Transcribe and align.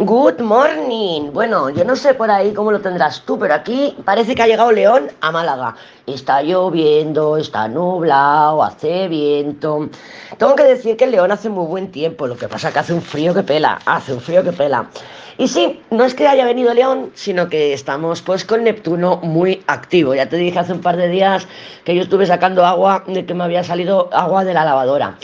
Good 0.00 0.38
morning. 0.38 1.32
Bueno, 1.32 1.70
yo 1.70 1.84
no 1.84 1.96
sé 1.96 2.14
por 2.14 2.30
ahí 2.30 2.52
cómo 2.52 2.70
lo 2.70 2.80
tendrás 2.80 3.22
tú, 3.22 3.36
pero 3.36 3.52
aquí 3.52 3.96
parece 4.04 4.36
que 4.36 4.42
ha 4.42 4.46
llegado 4.46 4.70
León 4.70 5.10
a 5.20 5.32
Málaga. 5.32 5.74
Está 6.06 6.40
lloviendo, 6.40 7.36
está 7.36 7.66
nublado, 7.66 8.62
hace 8.62 9.08
viento. 9.08 9.88
Tengo 10.36 10.54
que 10.54 10.62
decir 10.62 10.96
que 10.96 11.08
León 11.08 11.32
hace 11.32 11.48
muy 11.48 11.66
buen 11.66 11.90
tiempo, 11.90 12.28
lo 12.28 12.36
que 12.36 12.46
pasa 12.46 12.72
que 12.72 12.78
hace 12.78 12.94
un 12.94 13.02
frío 13.02 13.34
que 13.34 13.42
pela, 13.42 13.80
hace 13.86 14.12
un 14.12 14.20
frío 14.20 14.44
que 14.44 14.52
pela. 14.52 14.88
Y 15.36 15.48
sí, 15.48 15.82
no 15.90 16.04
es 16.04 16.14
que 16.14 16.28
haya 16.28 16.44
venido 16.44 16.72
León, 16.74 17.10
sino 17.14 17.48
que 17.48 17.72
estamos 17.72 18.22
pues 18.22 18.44
con 18.44 18.62
Neptuno 18.62 19.16
muy 19.16 19.64
activo. 19.66 20.14
Ya 20.14 20.28
te 20.28 20.36
dije 20.36 20.60
hace 20.60 20.74
un 20.74 20.80
par 20.80 20.96
de 20.96 21.08
días 21.08 21.48
que 21.84 21.96
yo 21.96 22.02
estuve 22.02 22.24
sacando 22.24 22.64
agua 22.64 23.02
de 23.08 23.26
que 23.26 23.34
me 23.34 23.42
había 23.42 23.64
salido 23.64 24.10
agua 24.12 24.44
de 24.44 24.54
la 24.54 24.64
lavadora. 24.64 25.16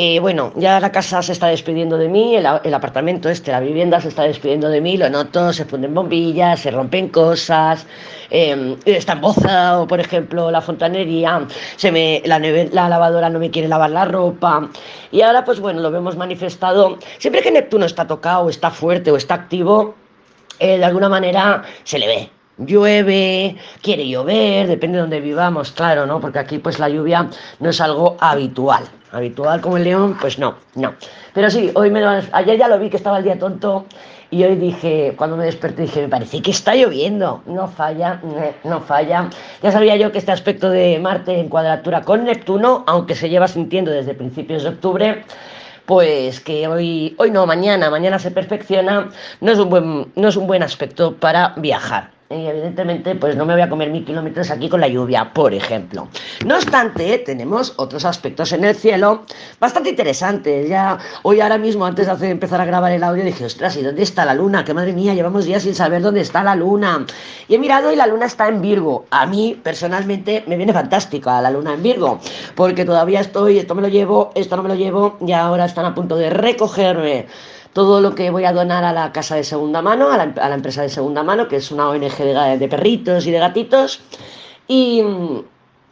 Y 0.00 0.20
bueno, 0.20 0.52
ya 0.54 0.78
la 0.78 0.92
casa 0.92 1.20
se 1.24 1.32
está 1.32 1.48
despidiendo 1.48 1.98
de 1.98 2.06
mí, 2.08 2.36
el, 2.36 2.46
apartamento 2.46 3.28
este, 3.28 3.50
la 3.50 3.58
vivienda 3.58 4.00
se 4.00 4.06
está 4.06 4.22
despidiendo 4.22 4.68
de 4.68 4.80
mí, 4.80 4.96
lo 4.96 5.10
noto, 5.10 5.52
se 5.52 5.66
ponen 5.66 5.92
bombillas, 5.92 6.60
se 6.60 6.70
rompen 6.70 7.08
cosas, 7.08 7.84
eh, 8.30 8.76
está 8.84 9.14
embozado, 9.14 9.88
por 9.88 9.98
ejemplo, 9.98 10.52
la 10.52 10.60
fontanería, 10.60 11.44
se 11.74 11.90
me, 11.90 12.22
la, 12.24 12.38
la 12.38 12.88
lavadora 12.88 13.28
no 13.28 13.40
me 13.40 13.50
quiere 13.50 13.66
lavar 13.66 13.90
la 13.90 14.04
ropa. 14.04 14.68
Y 15.10 15.22
ahora, 15.22 15.44
pues 15.44 15.58
bueno, 15.58 15.80
lo 15.80 15.90
vemos 15.90 16.16
manifestado. 16.16 16.96
Siempre 17.18 17.42
que 17.42 17.50
Neptuno 17.50 17.84
está 17.84 18.06
tocado, 18.06 18.48
está 18.50 18.70
fuerte 18.70 19.10
o 19.10 19.16
está 19.16 19.34
activo, 19.34 19.96
eh, 20.60 20.78
de 20.78 20.84
alguna 20.84 21.08
manera 21.08 21.64
se 21.82 21.98
le 21.98 22.06
ve, 22.06 22.30
llueve, 22.58 23.56
quiere 23.82 24.08
llover, 24.08 24.68
depende 24.68 24.98
de 24.98 25.00
donde 25.00 25.20
vivamos, 25.20 25.72
claro, 25.72 26.06
¿no? 26.06 26.20
Porque 26.20 26.38
aquí 26.38 26.58
pues 26.58 26.78
la 26.78 26.88
lluvia 26.88 27.28
no 27.58 27.70
es 27.70 27.80
algo 27.80 28.16
habitual. 28.20 28.84
Habitual 29.12 29.60
como 29.60 29.76
el 29.76 29.84
león, 29.84 30.16
pues 30.20 30.38
no, 30.38 30.56
no. 30.74 30.94
Pero 31.32 31.50
sí, 31.50 31.70
hoy 31.74 31.90
me 31.90 32.04
ayer 32.32 32.58
ya 32.58 32.68
lo 32.68 32.78
vi 32.78 32.90
que 32.90 32.96
estaba 32.96 33.18
el 33.18 33.24
día 33.24 33.38
tonto 33.38 33.86
y 34.30 34.44
hoy 34.44 34.56
dije, 34.56 35.14
cuando 35.16 35.36
me 35.36 35.44
desperté 35.44 35.82
dije, 35.82 36.02
me 36.02 36.08
parece 36.08 36.42
que 36.42 36.50
está 36.50 36.74
lloviendo. 36.74 37.42
No 37.46 37.68
falla, 37.68 38.20
no 38.64 38.80
falla. 38.80 39.30
Ya 39.62 39.72
sabía 39.72 39.96
yo 39.96 40.12
que 40.12 40.18
este 40.18 40.32
aspecto 40.32 40.68
de 40.68 40.98
Marte 40.98 41.40
en 41.40 41.48
cuadratura 41.48 42.02
con 42.02 42.24
Neptuno, 42.24 42.84
aunque 42.86 43.14
se 43.14 43.30
lleva 43.30 43.48
sintiendo 43.48 43.90
desde 43.90 44.14
principios 44.14 44.62
de 44.62 44.68
octubre, 44.70 45.24
pues 45.86 46.40
que 46.40 46.68
hoy, 46.68 47.14
hoy 47.18 47.30
no, 47.30 47.46
mañana, 47.46 47.88
mañana 47.88 48.18
se 48.18 48.30
perfecciona, 48.30 49.08
no 49.40 49.52
es 49.52 49.58
un 49.58 50.12
no 50.14 50.28
es 50.28 50.36
un 50.36 50.46
buen 50.46 50.62
aspecto 50.62 51.14
para 51.14 51.54
viajar 51.56 52.17
y 52.30 52.46
evidentemente 52.46 53.14
pues 53.14 53.36
no 53.36 53.46
me 53.46 53.54
voy 53.54 53.62
a 53.62 53.70
comer 53.70 53.90
mil 53.90 54.04
kilómetros 54.04 54.50
aquí 54.50 54.68
con 54.68 54.80
la 54.80 54.88
lluvia, 54.88 55.32
por 55.32 55.54
ejemplo. 55.54 56.08
No 56.44 56.56
obstante, 56.56 57.18
tenemos 57.18 57.72
otros 57.76 58.04
aspectos 58.04 58.52
en 58.52 58.64
el 58.64 58.74
cielo 58.74 59.24
bastante 59.58 59.90
interesantes. 59.90 60.68
Ya 60.68 60.98
hoy 61.22 61.40
ahora 61.40 61.56
mismo, 61.56 61.86
antes 61.86 62.06
de 62.18 62.30
empezar 62.30 62.60
a 62.60 62.66
grabar 62.66 62.92
el 62.92 63.02
audio, 63.02 63.24
dije, 63.24 63.44
ostras, 63.44 63.76
¿y 63.76 63.82
dónde 63.82 64.02
está 64.02 64.24
la 64.24 64.34
luna? 64.34 64.64
Que 64.64 64.74
madre 64.74 64.92
mía, 64.92 65.14
llevamos 65.14 65.46
días 65.46 65.62
sin 65.62 65.74
saber 65.74 66.02
dónde 66.02 66.20
está 66.20 66.42
la 66.42 66.54
luna. 66.54 67.06
Y 67.48 67.54
he 67.54 67.58
mirado 67.58 67.92
y 67.92 67.96
la 67.96 68.06
luna 68.06 68.26
está 68.26 68.48
en 68.48 68.60
Virgo. 68.60 69.06
A 69.10 69.24
mí, 69.26 69.58
personalmente, 69.62 70.44
me 70.46 70.56
viene 70.56 70.72
fantástica 70.72 71.40
la 71.40 71.50
luna 71.50 71.74
en 71.74 71.82
Virgo, 71.82 72.20
porque 72.54 72.84
todavía 72.84 73.20
estoy, 73.20 73.58
esto 73.58 73.74
me 73.74 73.82
lo 73.82 73.88
llevo, 73.88 74.32
esto 74.34 74.56
no 74.56 74.62
me 74.62 74.68
lo 74.68 74.74
llevo, 74.74 75.16
y 75.26 75.32
ahora 75.32 75.64
están 75.64 75.86
a 75.86 75.94
punto 75.94 76.16
de 76.16 76.30
recogerme 76.30 77.26
todo 77.72 78.00
lo 78.00 78.14
que 78.14 78.30
voy 78.30 78.44
a 78.44 78.52
donar 78.52 78.84
a 78.84 78.92
la 78.92 79.12
casa 79.12 79.36
de 79.36 79.44
segunda 79.44 79.82
mano, 79.82 80.10
a 80.10 80.16
la, 80.16 80.54
empresa 80.54 80.82
de 80.82 80.88
segunda 80.88 81.22
mano, 81.22 81.48
que 81.48 81.56
es 81.56 81.70
una 81.70 81.88
ONG 81.88 82.16
de, 82.58 82.68
perritos 82.68 83.26
y 83.26 83.30
de 83.30 83.38
gatitos, 83.38 84.00
y, 84.66 85.02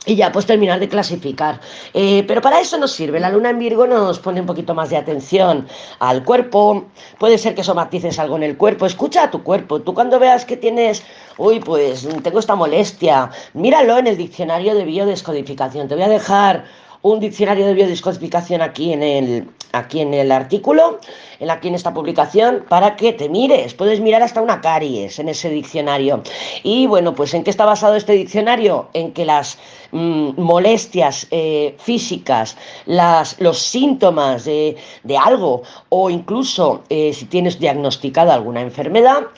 ya 0.07 0.31
pues 0.31 0.47
terminar 0.47 0.79
de 0.79 0.89
clasificar. 0.89 1.61
Eh, 1.93 2.25
pero 2.29 2.41
para 2.41 2.61
eso 2.61 2.79
nos 2.79 2.93
sirve. 2.93 3.19
La 3.19 3.31
luna 3.31 3.51
en 3.51 3.59
Virgo 3.59 3.87
nos 3.89 4.21
pone 4.21 4.41
un 4.41 4.47
poquito 4.47 4.73
más 4.73 4.91
de 4.91 4.97
atención 4.97 5.67
al 5.99 6.23
cuerpo. 6.23 6.87
Puede 7.19 7.39
ser 7.39 7.57
que 7.57 7.65
somatices 7.65 8.19
algo 8.21 8.37
en 8.37 8.45
el 8.45 8.57
cuerpo. 8.57 8.87
Escucha 8.87 9.25
a 9.25 9.31
tu 9.33 9.43
cuerpo. 9.43 9.81
Tú 9.81 9.95
cuando 9.95 10.21
veas 10.21 10.45
que 10.45 10.57
tienes, 10.57 11.03
uy, 11.39 11.59
pues 11.59 12.09
tengo 12.23 12.39
esta 12.39 12.55
molestia, 12.55 13.31
míralo 13.55 13.99
en 13.99 14.07
el 14.07 14.17
diccionario 14.17 14.77
de 14.77 14.85
biodescodificación. 14.85 15.89
Te 15.89 15.97
voy 15.97 16.05
a 16.05 16.09
dejar 16.09 16.67
un 17.12 17.21
diccionario 17.21 17.67
de 17.67 17.75
biodescodificación 17.75 18.62
aquí 18.62 18.93
en 18.93 19.03
el, 19.03 19.49
aquí 19.72 20.00
en 20.00 20.12
el 20.12 20.33
artículo, 20.33 20.99
en 21.39 21.50
aquí 21.50 21.69
en 21.69 21.77
esta 21.77 21.94
publicación, 21.94 22.65
para 22.69 22.97
que 22.97 23.12
te 23.12 23.28
mires. 23.28 23.75
Puedes 23.75 24.00
mirar 24.00 24.22
hasta 24.22 24.43
una 24.43 24.61
caries 24.61 25.19
en 25.21 25.28
ese 25.28 25.49
diccionario. 25.49 26.22
Y 26.65 26.87
bueno, 26.89 27.15
pues 27.15 27.33
¿en 27.34 27.44
qué 27.44 27.50
está 27.50 27.65
basado 27.65 27.94
este 27.94 28.15
diccionario? 28.15 28.89
En 28.93 29.12
que 29.12 29.25
las 29.25 29.59
mm, 29.93 30.41
molestias 30.41 31.28
eh, 31.31 31.77
físicas, 31.78 32.56
las, 32.87 33.41
los 33.41 33.59
síntomas 33.59 34.44
de, 34.44 34.77
algo 35.17 35.62
o 35.88 36.11
incluso 36.11 36.83
eh, 36.88 37.12
si 37.12 37.27
tienes 37.27 37.61
diagnosticada 37.61 38.34
alguna 38.34 38.62
enfermedad, 38.62 39.28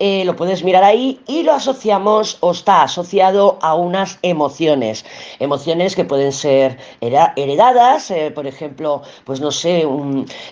eh, 0.00 0.24
lo 0.24 0.34
puedes 0.34 0.64
mirar 0.64 0.82
ahí 0.82 1.20
y 1.28 1.44
lo 1.44 1.52
asociamos 1.52 2.38
o 2.40 2.50
está 2.50 2.82
asociado 2.82 3.60
a 3.62 3.76
unas 3.76 4.18
emociones. 4.22 5.04
Emociones 5.38 5.94
que 5.94 6.04
pueden 6.04 6.32
ser 6.32 6.78
heredadas, 7.00 8.10
eh, 8.10 8.32
por 8.34 8.48
ejemplo, 8.48 9.02
pues 9.24 9.40
no 9.40 9.52
sé, 9.52 9.86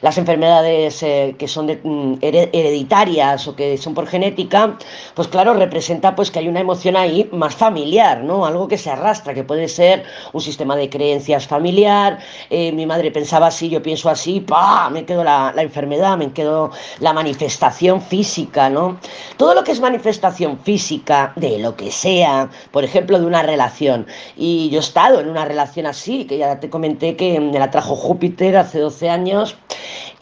las 0.00 0.16
enfermedades 0.16 1.02
eh, 1.02 1.34
que 1.36 1.48
son 1.48 1.66
mm, 1.66 2.18
hereditarias 2.22 3.48
o 3.48 3.56
que 3.56 3.76
son 3.78 3.94
por 3.94 4.06
genética, 4.06 4.78
pues 5.14 5.26
claro, 5.26 5.54
representa 5.54 6.14
pues 6.14 6.30
que 6.30 6.38
hay 6.38 6.46
una 6.46 6.60
emoción 6.60 6.96
ahí 6.96 7.28
más 7.32 7.56
familiar, 7.56 8.22
¿no? 8.22 8.46
Algo 8.46 8.68
que 8.68 8.78
se 8.78 8.90
arrastra, 8.90 9.34
que 9.34 9.42
puede 9.42 9.66
ser 9.66 10.04
un 10.32 10.40
sistema 10.40 10.76
de 10.76 10.88
creencias 10.88 11.48
familiar, 11.48 12.20
mi 12.50 12.86
madre 12.86 13.10
pensaba 13.10 13.48
así, 13.48 13.68
yo 13.68 13.82
pienso 13.82 14.08
así, 14.08 14.40
¡pah! 14.40 14.88
Me 14.90 15.04
quedo 15.04 15.24
la, 15.24 15.52
la 15.54 15.62
enfermedad, 15.62 16.16
me 16.16 16.32
quedo 16.32 16.70
la 17.00 17.12
manifestación 17.12 18.00
física, 18.00 18.70
¿no? 18.70 18.98
Todo 19.36 19.54
lo 19.54 19.64
que 19.64 19.72
es 19.72 19.80
manifestación 19.80 20.58
física 20.58 21.32
de 21.36 21.58
lo 21.58 21.76
que 21.76 21.90
sea, 21.90 22.50
por 22.70 22.84
ejemplo, 22.84 23.18
de 23.18 23.26
una 23.26 23.42
relación. 23.42 24.06
Y 24.36 24.70
yo 24.70 24.78
he 24.78 24.80
estado 24.80 25.20
en 25.20 25.28
una 25.28 25.44
relación 25.44 25.86
así, 25.86 26.24
que 26.24 26.38
ya 26.38 26.60
te 26.60 26.70
comenté 26.70 27.16
que 27.16 27.40
me 27.40 27.58
la 27.58 27.70
trajo 27.70 27.96
Júpiter 27.96 28.56
hace 28.56 28.78
12 28.78 29.10
años. 29.10 29.56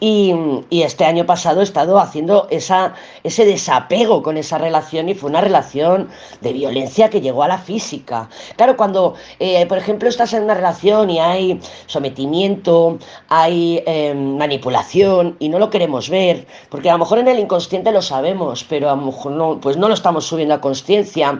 Y, 0.03 0.33
este 0.71 1.05
año 1.05 1.27
pasado 1.27 1.61
he 1.61 1.63
estado 1.63 1.99
haciendo 1.99 2.47
esa, 2.49 2.95
ese 3.23 3.45
desapego 3.45 4.23
con 4.23 4.35
esa 4.35 4.57
relación 4.57 5.09
y 5.09 5.13
fue 5.13 5.29
una 5.29 5.41
relación 5.41 6.09
de 6.41 6.53
violencia 6.53 7.11
que 7.11 7.21
llegó 7.21 7.43
a 7.43 7.47
la 7.47 7.59
física. 7.59 8.27
Claro, 8.55 8.75
cuando, 8.75 9.13
eh, 9.39 9.63
por 9.67 9.77
ejemplo, 9.77 10.09
estás 10.09 10.33
en 10.33 10.43
una 10.43 10.55
relación 10.55 11.11
y 11.11 11.19
hay 11.19 11.59
sometimiento, 11.85 12.97
hay 13.29 13.83
em, 13.85 14.37
manipulación 14.37 15.35
y 15.37 15.49
no 15.49 15.59
lo 15.59 15.69
queremos 15.69 16.09
ver, 16.09 16.47
porque 16.69 16.89
a 16.89 16.93
lo 16.93 16.99
mejor 16.99 17.19
en 17.19 17.27
el 17.27 17.37
inconsciente 17.37 17.91
lo 17.91 18.01
sabemos, 18.01 18.65
pero 18.67 18.89
a 18.89 18.95
lo 18.95 19.03
mejor 19.03 19.33
no, 19.33 19.59
pues 19.61 19.77
no 19.77 19.87
lo 19.87 19.93
estamos 19.93 20.25
subiendo 20.25 20.55
a 20.55 20.61
conciencia. 20.61 21.39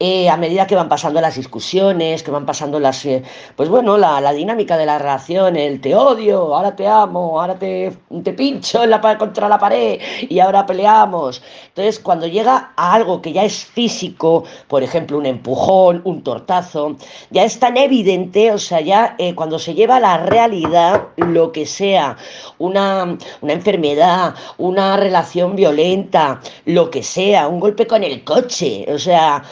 Eh, 0.00 0.28
a 0.28 0.36
medida 0.36 0.66
que 0.66 0.74
van 0.74 0.88
pasando 0.88 1.20
las 1.20 1.36
discusiones, 1.36 2.24
que 2.24 2.32
van 2.32 2.44
pasando 2.46 2.80
las, 2.80 3.04
eh, 3.06 3.22
pues 3.54 3.68
bueno, 3.68 3.96
la, 3.96 4.32
dinámica 4.32 4.76
de 4.76 4.86
la 4.86 4.98
relación, 4.98 5.56
el 5.56 5.80
te 5.80 5.94
odio, 5.94 6.54
ahora 6.54 6.74
te 6.74 6.88
amo, 6.88 7.40
ahora 7.40 7.54
te, 7.54 7.92
te 8.22 8.32
pincho 8.32 8.84
en 8.84 8.90
la, 8.90 9.18
contra 9.18 9.48
la 9.48 9.58
pared 9.58 10.00
y 10.28 10.38
ahora 10.38 10.66
peleamos. 10.66 11.42
Entonces, 11.68 11.98
cuando 11.98 12.26
llega 12.26 12.72
a 12.76 12.92
algo 12.94 13.20
que 13.20 13.32
ya 13.32 13.44
es 13.44 13.64
físico, 13.64 14.44
por 14.68 14.82
ejemplo, 14.82 15.18
un 15.18 15.26
empujón, 15.26 16.02
un 16.04 16.22
tortazo, 16.22 16.96
ya 17.30 17.44
es 17.44 17.58
tan 17.58 17.76
evidente, 17.76 18.52
o 18.52 18.58
sea, 18.58 18.80
ya 18.80 19.14
eh, 19.18 19.34
cuando 19.34 19.58
se 19.58 19.74
lleva 19.74 19.96
a 19.96 20.00
la 20.00 20.18
realidad 20.18 21.08
lo 21.16 21.52
que 21.52 21.66
sea, 21.66 22.16
una, 22.58 23.18
una 23.40 23.52
enfermedad, 23.52 24.34
una 24.58 24.96
relación 24.96 25.56
violenta, 25.56 26.40
lo 26.64 26.90
que 26.90 27.02
sea, 27.02 27.48
un 27.48 27.60
golpe 27.60 27.86
con 27.86 28.04
el 28.04 28.24
coche, 28.24 28.86
o 28.88 28.98
sea, 28.98 29.42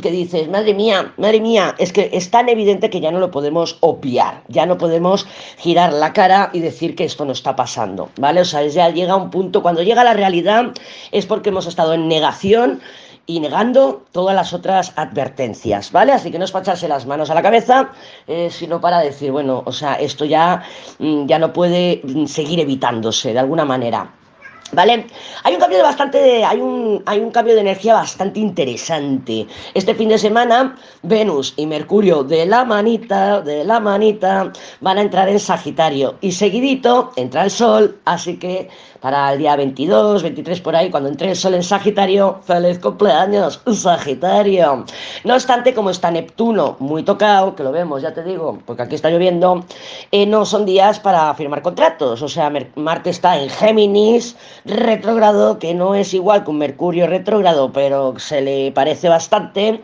que 0.00 0.10
dices, 0.10 0.48
madre 0.48 0.74
mía, 0.74 1.12
madre 1.16 1.40
mía, 1.40 1.74
es 1.78 1.92
que 1.92 2.10
es 2.12 2.30
tan 2.30 2.48
evidente 2.48 2.90
que 2.90 3.00
ya 3.00 3.10
no 3.10 3.18
lo 3.18 3.30
podemos 3.30 3.76
obviar, 3.80 4.42
ya 4.48 4.66
no 4.66 4.78
podemos 4.78 5.26
girar 5.58 5.92
la 5.92 6.12
cara 6.12 6.50
y 6.52 6.60
decir 6.60 6.94
que 6.94 7.04
esto 7.04 7.24
no 7.24 7.32
está 7.32 7.56
pasando, 7.56 7.91
¿vale? 8.18 8.40
O 8.40 8.44
sea, 8.44 8.66
ya 8.66 8.88
llega 8.90 9.16
un 9.16 9.30
punto, 9.30 9.62
cuando 9.62 9.82
llega 9.82 10.04
la 10.04 10.14
realidad 10.14 10.72
es 11.10 11.26
porque 11.26 11.50
hemos 11.50 11.66
estado 11.66 11.94
en 11.94 12.08
negación 12.08 12.80
y 13.26 13.40
negando 13.40 14.04
todas 14.12 14.34
las 14.34 14.52
otras 14.52 14.92
advertencias, 14.96 15.92
¿vale? 15.92 16.12
Así 16.12 16.30
que 16.30 16.38
no 16.38 16.44
es 16.44 16.50
para 16.50 16.64
echarse 16.64 16.88
las 16.88 17.06
manos 17.06 17.30
a 17.30 17.34
la 17.34 17.42
cabeza, 17.42 17.90
eh, 18.26 18.48
sino 18.50 18.80
para 18.80 18.98
decir, 18.98 19.30
bueno, 19.30 19.62
o 19.64 19.72
sea, 19.72 19.94
esto 19.94 20.24
ya, 20.24 20.62
mm, 20.98 21.26
ya 21.26 21.38
no 21.38 21.52
puede 21.52 22.00
mm, 22.02 22.26
seguir 22.26 22.60
evitándose 22.60 23.32
de 23.32 23.38
alguna 23.38 23.64
manera. 23.64 24.10
¿Vale? 24.70 25.06
Hay 25.42 25.54
un 25.54 25.60
cambio 25.60 25.78
de 25.78 25.84
bastante, 25.84 26.44
hay 26.44 26.58
un, 26.58 27.02
hay 27.04 27.20
un 27.20 27.30
cambio 27.30 27.54
de 27.54 27.60
energía 27.60 27.94
bastante 27.94 28.40
interesante. 28.40 29.46
Este 29.74 29.94
fin 29.94 30.08
de 30.08 30.18
semana, 30.18 30.76
Venus 31.02 31.52
y 31.56 31.66
Mercurio 31.66 32.24
de 32.24 32.46
la 32.46 32.64
manita, 32.64 33.42
de 33.42 33.64
la 33.64 33.80
manita, 33.80 34.50
van 34.80 34.98
a 34.98 35.02
entrar 35.02 35.28
en 35.28 35.40
Sagitario. 35.40 36.16
Y 36.22 36.32
seguidito 36.32 37.12
entra 37.16 37.44
el 37.44 37.50
Sol, 37.50 37.98
así 38.06 38.38
que 38.38 38.70
para 39.02 39.32
el 39.32 39.38
día 39.40 39.56
22, 39.56 40.22
23 40.22 40.60
por 40.60 40.76
ahí, 40.76 40.88
cuando 40.88 41.08
entre 41.08 41.30
el 41.30 41.36
Sol 41.36 41.54
en 41.54 41.64
Sagitario, 41.64 42.38
feliz 42.44 42.78
cumpleaños, 42.78 43.60
Sagitario. 43.74 44.84
No 45.24 45.34
obstante, 45.34 45.74
como 45.74 45.90
está 45.90 46.12
Neptuno 46.12 46.76
muy 46.78 47.02
tocado, 47.02 47.56
que 47.56 47.64
lo 47.64 47.72
vemos, 47.72 48.00
ya 48.00 48.14
te 48.14 48.22
digo, 48.22 48.60
porque 48.64 48.82
aquí 48.82 48.94
está 48.94 49.10
lloviendo, 49.10 49.64
eh, 50.12 50.24
no 50.24 50.46
son 50.46 50.64
días 50.64 51.00
para 51.00 51.34
firmar 51.34 51.62
contratos. 51.62 52.22
O 52.22 52.28
sea, 52.28 52.52
Marte 52.76 53.10
está 53.10 53.42
en 53.42 53.50
Géminis, 53.50 54.36
retrógrado, 54.64 55.58
que 55.58 55.74
no 55.74 55.96
es 55.96 56.14
igual 56.14 56.44
que 56.44 56.50
un 56.50 56.58
Mercurio 56.58 57.08
retrógrado, 57.08 57.72
pero 57.72 58.16
se 58.20 58.40
le 58.40 58.70
parece 58.70 59.08
bastante, 59.08 59.82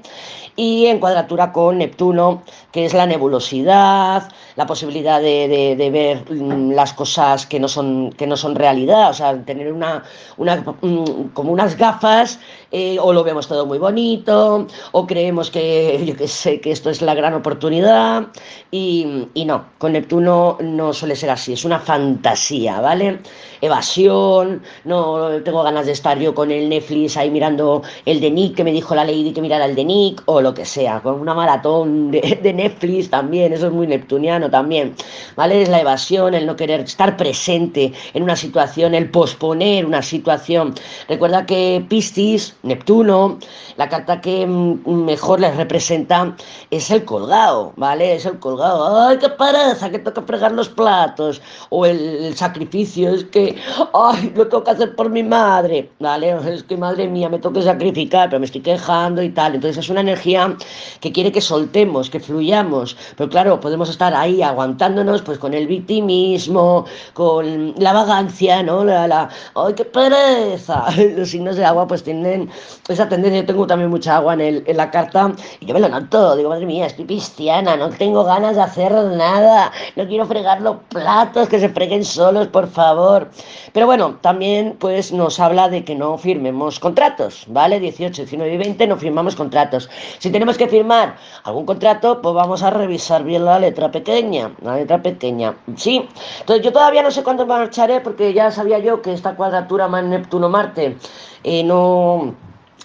y 0.58 0.86
en 0.86 0.98
cuadratura 0.98 1.52
con 1.52 1.78
Neptuno, 1.78 2.42
que 2.72 2.84
es 2.84 2.92
la 2.92 3.06
nebulosidad, 3.06 4.28
la 4.56 4.66
posibilidad 4.66 5.20
de, 5.20 5.88
ver 5.92 6.24
mm, 6.28 6.72
las 6.72 6.92
cosas 6.92 7.46
que 7.46 7.60
no 7.60 7.68
son, 7.68 8.10
que 8.10 8.26
no 8.26 8.36
son 8.36 8.56
realidad, 8.56 9.07
o 9.08 9.14
sea, 9.14 9.36
tener 9.44 9.72
una, 9.72 10.02
una 10.36 10.56
mm, 10.56 11.28
como 11.34 11.52
unas 11.52 11.76
gafas, 11.76 12.38
eh, 12.70 12.98
o 13.00 13.12
lo 13.12 13.24
vemos 13.24 13.48
todo 13.48 13.66
muy 13.66 13.78
bonito, 13.78 14.66
o 14.92 15.06
creemos 15.06 15.50
que, 15.50 16.02
yo 16.06 16.16
que 16.16 16.28
sé, 16.28 16.60
que 16.60 16.70
esto 16.70 16.90
es 16.90 17.02
la 17.02 17.14
gran 17.14 17.34
oportunidad, 17.34 18.28
y, 18.70 19.26
y 19.34 19.44
no, 19.44 19.64
con 19.78 19.92
Neptuno 19.92 20.58
no 20.60 20.92
suele 20.92 21.16
ser 21.16 21.30
así, 21.30 21.52
es 21.54 21.64
una 21.64 21.78
fantasía, 21.78 22.80
¿vale? 22.80 23.20
Evasión, 23.60 24.62
no 24.84 25.42
tengo 25.42 25.62
ganas 25.62 25.86
de 25.86 25.92
estar 25.92 26.18
yo 26.18 26.34
con 26.34 26.50
el 26.50 26.68
Netflix 26.68 27.16
ahí 27.16 27.30
mirando 27.30 27.82
el 28.04 28.20
de 28.20 28.30
Nick, 28.30 28.56
que 28.56 28.64
me 28.64 28.72
dijo 28.72 28.94
la 28.94 29.04
Lady 29.04 29.32
que 29.32 29.40
mirara 29.40 29.64
el 29.64 29.74
de 29.74 29.84
Nick, 29.84 30.22
o 30.26 30.40
lo 30.40 30.54
que 30.54 30.64
sea, 30.64 31.00
con 31.00 31.20
una 31.20 31.34
maratón 31.34 32.10
de, 32.10 32.38
de 32.42 32.52
Netflix 32.52 33.10
también, 33.10 33.52
eso 33.52 33.66
es 33.66 33.72
muy 33.72 33.86
neptuniano 33.86 34.50
también, 34.50 34.94
¿vale? 35.36 35.62
Es 35.62 35.68
la 35.68 35.80
evasión, 35.80 36.34
el 36.34 36.46
no 36.46 36.56
querer 36.56 36.80
estar 36.80 37.16
presente 37.16 37.92
en 38.14 38.22
una 38.22 38.36
situación, 38.36 38.94
el 38.94 39.10
posponer 39.10 39.86
una 39.86 40.02
situación. 40.02 40.74
Recuerda 41.08 41.46
que 41.46 41.84
Piscis, 41.88 42.54
Neptuno, 42.68 43.38
la 43.76 43.88
carta 43.88 44.20
que 44.20 44.46
mejor 44.46 45.40
les 45.40 45.56
representa 45.56 46.34
es 46.70 46.90
el 46.90 47.04
colgado, 47.04 47.72
¿vale? 47.76 48.14
Es 48.14 48.26
el 48.26 48.38
colgado. 48.38 49.06
¡Ay, 49.06 49.18
qué 49.18 49.28
pereza! 49.28 49.90
Que 49.90 49.98
toca 49.98 50.22
fregar 50.22 50.52
los 50.52 50.68
platos. 50.68 51.40
O 51.70 51.86
el, 51.86 52.36
sacrificio, 52.36 53.14
es 53.14 53.24
que, 53.24 53.56
¡ay, 53.94 54.32
lo 54.34 54.48
tengo 54.48 54.64
que 54.64 54.70
hacer 54.70 54.96
por 54.96 55.10
mi 55.10 55.22
madre! 55.22 55.90
¿Vale? 55.98 56.36
Es 56.52 56.62
que, 56.62 56.76
madre 56.76 57.08
mía, 57.08 57.28
me 57.28 57.38
toca 57.38 57.62
sacrificar, 57.62 58.28
pero 58.28 58.40
me 58.40 58.46
estoy 58.46 58.60
quejando 58.60 59.22
y 59.22 59.30
tal. 59.30 59.54
Entonces 59.54 59.84
es 59.84 59.90
una 59.90 60.00
energía 60.00 60.56
que 61.00 61.12
quiere 61.12 61.32
que 61.32 61.40
soltemos, 61.40 62.10
que 62.10 62.20
fluyamos. 62.20 62.96
Pero 63.16 63.30
claro, 63.30 63.60
podemos 63.60 63.88
estar 63.90 64.14
ahí 64.14 64.42
aguantándonos 64.42 65.22
pues 65.22 65.38
con 65.38 65.54
el 65.54 65.66
victimismo, 65.66 66.84
con 67.14 67.74
la 67.78 67.92
vagancia, 67.92 68.62
¿no? 68.62 68.84
La, 68.84 69.06
la 69.06 69.28
¡ay, 69.54 69.74
qué 69.74 69.84
pereza! 69.84 70.86
Los 71.16 71.30
signos 71.30 71.56
de 71.56 71.64
agua 71.64 71.86
pues 71.86 72.02
tienen 72.02 72.50
esa 72.88 73.08
tendencia. 73.08 73.40
Yo 73.40 73.46
tengo 73.46 73.66
también 73.66 73.90
mucha 73.90 74.16
agua 74.16 74.34
en, 74.34 74.40
el, 74.40 74.64
en 74.66 74.76
la 74.76 74.90
carta 74.90 75.32
y 75.60 75.66
yo 75.66 75.74
me 75.74 75.80
lo 75.80 75.88
noto. 75.88 76.36
Digo, 76.36 76.48
madre 76.48 76.66
mía, 76.66 76.86
estoy 76.86 77.06
cristiana, 77.06 77.76
no 77.76 77.90
tengo 77.90 78.24
ganas 78.24 78.56
de 78.56 78.62
hacer 78.62 78.92
nada, 78.92 79.72
no 79.96 80.06
quiero 80.06 80.26
fregar 80.26 80.60
los 80.60 80.76
platos, 80.88 81.48
que 81.48 81.60
se 81.60 81.68
freguen 81.68 82.04
solos, 82.04 82.48
por 82.48 82.68
favor. 82.68 83.30
Pero 83.72 83.86
bueno, 83.86 84.18
también 84.20 84.76
pues 84.78 85.12
nos 85.12 85.40
habla 85.40 85.68
de 85.68 85.84
que 85.84 85.94
no 85.94 86.18
firmemos 86.18 86.80
contratos, 86.80 87.44
¿vale? 87.48 87.80
18, 87.80 88.22
19 88.22 88.54
y 88.54 88.56
20 88.58 88.86
no 88.86 88.96
firmamos 88.96 89.36
contratos. 89.36 89.88
Si 90.18 90.30
tenemos 90.30 90.56
que 90.56 90.68
firmar 90.68 91.16
algún 91.44 91.66
contrato, 91.66 92.20
pues 92.22 92.34
vamos 92.34 92.62
a 92.62 92.70
revisar 92.70 93.24
bien 93.24 93.44
la 93.44 93.58
letra 93.58 93.90
pequeña, 93.90 94.52
la 94.62 94.76
letra 94.76 95.02
pequeña, 95.02 95.54
¿sí? 95.76 96.08
Entonces 96.40 96.64
yo 96.64 96.72
todavía 96.72 97.02
no 97.02 97.10
sé 97.10 97.22
cuándo 97.22 97.46
marcharé 97.46 98.00
porque 98.00 98.32
ya 98.32 98.50
sabía 98.50 98.78
yo 98.78 99.02
que 99.02 99.12
esta 99.12 99.36
cuadratura 99.36 99.88
más 99.88 100.04
Neptuno-Marte 100.04 100.96
eh, 101.44 101.62
no 101.64 102.34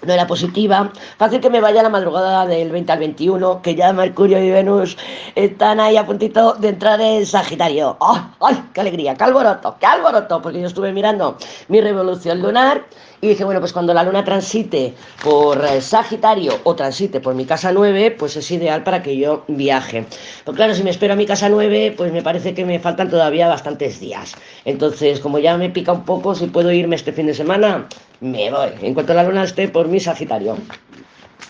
no 0.06 0.14
era 0.14 0.28
positiva, 0.28 0.92
fácil 1.18 1.40
que 1.42 1.50
me 1.50 1.62
vaya 1.62 1.84
la 1.84 1.90
madrugada 1.90 2.46
del 2.46 2.72
20 2.72 2.92
al 2.92 3.00
21, 3.00 3.62
que 3.62 3.76
ya 3.76 3.94
Mercurio 3.94 4.44
y 4.44 4.52
Venus 4.52 4.98
están 5.36 5.80
ahí 5.80 5.98
a 5.98 6.06
puntito 6.06 6.54
de 6.54 6.70
entrar 6.70 7.00
en 7.02 7.26
Sagitario. 7.26 7.98
¡Ay, 8.40 8.64
qué 8.74 8.82
alegría! 8.82 9.16
¡Qué 9.16 9.24
alboroto! 9.24 9.76
¡Qué 9.80 9.86
alboroto! 9.86 10.42
Porque 10.42 10.62
yo 10.62 10.68
estuve 10.68 10.92
mirando 10.92 11.38
mi 11.68 11.82
revolución 11.82 12.42
lunar 12.42 12.86
y 13.24 13.30
dije, 13.30 13.46
bueno, 13.46 13.62
pues 13.62 13.72
cuando 13.72 13.94
la 13.94 14.04
luna 14.04 14.26
transite 14.26 14.94
por 15.24 15.64
eh, 15.64 15.80
Sagitario 15.80 16.60
o 16.66 16.76
transite 16.76 17.22
por 17.22 17.34
mi 17.36 17.46
casa 17.46 17.72
9, 17.72 18.18
pues 18.20 18.36
es 18.36 18.52
ideal 18.52 18.84
para 18.84 19.02
que 19.02 19.16
yo 19.16 19.46
viaje. 19.48 20.06
Pero 20.44 20.54
claro, 20.54 20.76
si 20.76 20.84
me 20.84 20.90
espero 20.90 21.14
a 21.14 21.16
mi 21.16 21.26
casa 21.26 21.48
9, 21.48 21.94
pues 21.96 22.12
me 22.12 22.22
parece 22.22 22.54
que 22.54 22.66
me 22.66 22.82
faltan 22.82 23.10
todavía 23.10 23.48
bastantes 23.48 24.02
días. 24.02 24.34
Entonces, 24.66 25.22
como 25.22 25.40
ya 25.40 25.56
me 25.56 25.70
pica 25.70 25.94
un 25.94 26.04
poco, 26.04 26.36
si 26.36 26.48
puedo 26.48 26.70
irme 26.74 26.98
este 26.98 27.14
fin 27.14 27.28
de 27.28 27.34
semana, 27.34 27.88
me 28.20 28.52
voy. 28.52 28.72
En 28.82 28.94
cuanto 28.94 29.14
la 29.14 29.24
luna 29.24 29.46
esté 29.46 29.70
por 29.70 29.88
mi 29.88 30.02
Sagitario. 30.02 30.58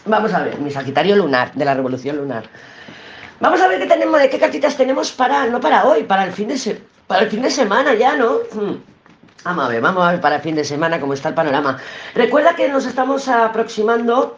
Vamos 0.05 0.31
a 0.31 0.43
ver, 0.43 0.59
mi 0.59 0.69
Sagitario 0.69 1.15
lunar, 1.15 1.53
de 1.55 1.65
la 1.65 1.73
revolución 1.73 2.17
lunar. 2.17 2.43
Vamos 3.39 3.59
a 3.59 3.67
ver 3.67 3.79
qué 3.79 3.87
tenemos, 3.87 4.21
qué 4.29 4.37
cartitas 4.37 4.77
tenemos 4.77 5.11
para, 5.11 5.47
no 5.47 5.59
para 5.59 5.85
hoy, 5.85 6.03
para 6.03 6.25
el 6.25 6.33
fin 6.33 6.49
de, 6.49 6.81
para 7.07 7.23
el 7.23 7.31
fin 7.31 7.41
de 7.41 7.49
semana 7.49 7.95
ya, 7.95 8.15
¿no? 8.15 8.41
Hmm. 8.53 8.92
Vamos 9.43 9.65
a 9.65 9.67
ver, 9.67 9.81
vamos 9.81 10.03
a 10.05 10.11
ver 10.11 10.21
para 10.21 10.37
el 10.37 10.41
fin 10.41 10.55
de 10.55 10.63
semana 10.63 10.99
cómo 10.99 11.13
está 11.13 11.29
el 11.29 11.35
panorama. 11.35 11.77
Recuerda 12.15 12.55
que 12.55 12.69
nos 12.69 12.85
estamos 12.85 13.27
aproximando 13.27 14.37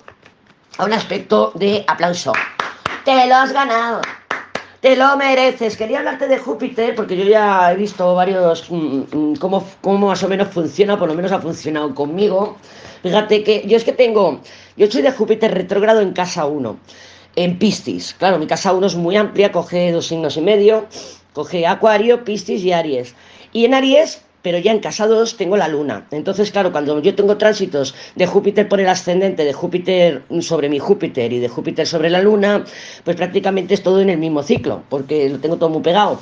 a 0.78 0.86
un 0.86 0.94
aspecto 0.94 1.52
de 1.56 1.84
aplauso. 1.88 2.34
Te 3.04 3.28
lo 3.28 3.36
has 3.36 3.54
ganado. 3.54 4.02
Te 4.82 4.96
lo 4.96 5.16
mereces. 5.18 5.78
Quería 5.78 6.00
hablarte 6.00 6.28
de 6.28 6.38
Júpiter 6.40 6.96
porque 6.96 7.16
yo 7.16 7.24
ya 7.24 7.72
he 7.72 7.76
visto 7.76 8.16
varios 8.16 8.70
mm, 8.70 9.04
mm, 9.12 9.36
cómo, 9.38 9.68
cómo 9.82 10.08
más 10.08 10.24
o 10.24 10.28
menos 10.28 10.48
funciona, 10.50 10.98
por 10.98 11.08
lo 11.08 11.14
menos 11.14 11.32
ha 11.32 11.40
funcionado 11.40 11.94
conmigo. 11.94 12.58
Fíjate 13.04 13.44
que 13.44 13.64
yo 13.68 13.78
es 13.78 13.84
que 13.84 13.94
tengo, 13.94 14.42
yo 14.78 14.90
soy 14.90 15.04
de 15.04 15.12
Júpiter 15.12 15.54
retrógrado 15.54 16.02
en 16.02 16.14
casa 16.14 16.46
1, 16.46 16.78
en 17.36 17.60
Piscis. 17.60 18.16
Claro, 18.16 18.40
mi 18.40 18.48
casa 18.48 18.74
1 18.74 18.88
es 18.88 18.96
muy 18.96 19.16
amplia, 19.16 19.52
coge 19.52 19.92
dos 19.92 20.08
signos 20.08 20.38
y 20.38 20.42
medio, 20.42 20.88
coge 21.34 21.68
Acuario, 21.68 22.24
Piscis 22.24 22.64
y 22.64 22.72
Aries. 22.72 23.14
Y 23.54 23.66
en 23.66 23.76
Aries 23.76 24.25
pero 24.46 24.60
ya 24.60 24.72
en 24.72 24.80
casa 24.80 25.08
2 25.08 25.38
tengo 25.38 25.58
la 25.58 25.68
luna. 25.68 26.06
Entonces, 26.12 26.52
claro, 26.52 26.72
cuando 26.72 27.02
yo 27.02 27.16
tengo 27.16 27.36
tránsitos 27.36 27.96
de 28.14 28.28
Júpiter 28.28 28.70
por 28.70 28.80
el 28.80 28.88
ascendente, 28.88 29.44
de 29.44 29.54
Júpiter 29.54 30.22
sobre 30.42 30.70
mi 30.70 30.78
Júpiter 30.78 31.34
y 31.34 31.40
de 31.40 31.50
Júpiter 31.50 31.88
sobre 31.88 32.12
la 32.12 32.22
luna, 32.22 32.64
pues 33.04 33.16
prácticamente 33.18 33.74
es 33.74 33.82
todo 33.82 34.02
en 34.02 34.12
el 34.12 34.20
mismo 34.20 34.44
ciclo, 34.44 34.84
porque 34.88 35.30
lo 35.30 35.40
tengo 35.40 35.58
todo 35.58 35.70
muy 35.70 35.82
pegado. 35.82 36.22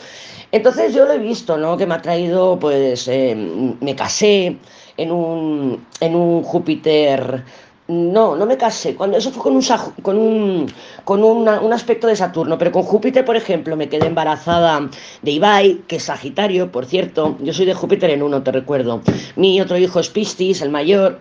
Entonces 0.54 0.94
yo 0.94 1.04
lo 1.04 1.12
he 1.12 1.18
visto, 1.18 1.58
¿no? 1.58 1.76
Que 1.76 1.86
me 1.86 1.96
ha 1.96 2.02
traído, 2.02 2.58
pues, 2.58 3.10
eh, 3.10 3.36
me 3.36 3.94
casé 3.94 4.56
en 4.96 5.12
un, 5.12 5.86
en 6.00 6.16
un 6.16 6.44
Júpiter 6.44 7.44
no, 7.88 8.36
no 8.36 8.46
me 8.46 8.58
casé. 8.58 8.96
Cuando 8.96 9.18
eso 9.18 9.32
fue 9.32 9.44
con 9.44 9.56
un 9.56 9.64
con 10.04 10.18
un 10.18 10.72
con 11.04 11.24
un 11.24 11.74
aspecto 11.74 12.08
de 12.08 12.16
Saturno, 12.16 12.58
pero 12.58 12.72
con 12.72 12.84
Júpiter, 12.84 13.26
por 13.26 13.36
ejemplo, 13.36 13.76
me 13.76 13.90
quedé 13.90 14.08
embarazada 14.08 14.90
de 15.22 15.32
Ibai, 15.32 15.82
que 15.88 15.98
es 15.98 16.04
Sagitario, 16.04 16.72
por 16.72 16.86
cierto. 16.86 17.38
Yo 17.42 17.54
soy 17.54 17.66
de 17.66 17.74
Júpiter 17.74 18.10
en 18.10 18.24
uno, 18.24 18.42
te 18.42 18.52
recuerdo. 18.52 19.02
Mi 19.36 19.60
otro 19.60 19.78
hijo 19.78 20.00
es 20.00 20.10
Piscis, 20.10 20.62
el 20.62 20.70
mayor. 20.70 21.20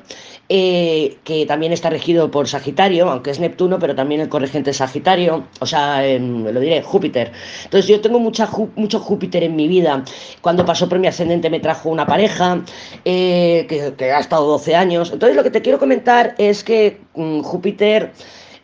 Eh, 0.54 1.16
que 1.24 1.46
también 1.46 1.72
está 1.72 1.88
regido 1.88 2.30
por 2.30 2.46
Sagitario, 2.46 3.08
aunque 3.08 3.30
es 3.30 3.40
Neptuno, 3.40 3.78
pero 3.78 3.94
también 3.94 4.20
el 4.20 4.28
corregente 4.28 4.74
Sagitario, 4.74 5.46
o 5.60 5.64
sea, 5.64 6.02
lo 6.02 6.60
diré, 6.60 6.82
Júpiter. 6.82 7.32
Entonces 7.64 7.88
yo 7.88 8.02
tengo 8.02 8.20
mucho 8.20 9.00
Júpiter 9.00 9.44
en 9.44 9.56
mi 9.56 9.66
vida. 9.66 10.04
Cuando 10.42 10.66
pasó 10.66 10.90
por 10.90 10.98
mi 10.98 11.06
ascendente 11.06 11.48
me 11.48 11.58
trajo 11.58 11.88
una 11.88 12.04
pareja 12.04 12.60
eh, 13.02 13.64
que, 13.96 14.12
ha 14.12 14.20
estado 14.20 14.46
12 14.46 14.76
años. 14.76 15.10
Entonces 15.10 15.34
lo 15.34 15.42
que 15.42 15.50
te 15.50 15.62
quiero 15.62 15.78
comentar 15.78 16.34
es 16.36 16.62
que 16.62 17.00
mm, 17.14 17.40
Júpiter 17.40 18.12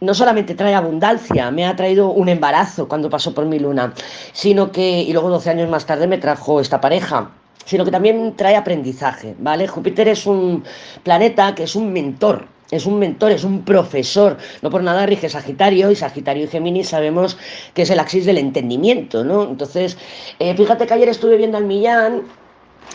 no 0.02 0.12
solamente 0.12 0.54
trae 0.54 0.75
abundancia, 0.75 1.50
me 1.50 1.64
ha 1.64 1.75
traído 1.75 2.11
un 2.11 2.28
embarazo 2.28 2.87
cuando 2.87 3.09
pasó 3.09 3.33
por 3.33 3.47
mi 3.47 3.59
luna, 3.59 3.95
sino 4.33 4.73
que, 4.73 5.00
y 5.00 5.12
luego 5.14 5.30
12 5.30 5.49
años 5.49 5.71
más 5.71 5.87
tarde 5.87 6.07
me 6.07 6.18
trajo 6.18 6.61
esta 6.61 6.83
pareja 6.83 7.30
sino 7.69 7.85
que 7.85 7.91
también 7.91 8.35
trae 8.35 8.57
aprendizaje, 8.57 9.35
¿vale? 9.39 9.69
Júpiter 9.69 10.09
es 10.09 10.25
un 10.25 10.65
planeta 11.03 11.55
que 11.55 11.65
es 11.65 11.77
un 11.77 11.93
mentor, 11.93 12.47
es 12.71 12.87
un 12.87 12.99
mentor, 12.99 13.31
es 13.31 13.45
un 13.45 13.63
profesor. 13.63 14.39
No 14.63 14.71
por 14.71 14.83
nada 14.83 15.05
rige 15.05 15.29
Sagitario 15.29 15.91
y 15.91 15.95
Sagitario 15.95 16.45
y 16.45 16.49
Géminis 16.49 16.89
sabemos 16.89 17.37
que 17.75 17.83
es 17.83 17.91
el 17.91 18.01
axis 18.01 18.25
del 18.25 18.39
entendimiento, 18.39 19.23
¿no? 19.23 19.45
Entonces, 19.45 19.99
eh, 20.39 20.57
fíjate 20.57 20.87
que 20.87 20.95
ayer 20.95 21.11
estuve 21.11 21.37
viendo 21.37 21.59
al 21.59 21.65
Millán 21.65 22.23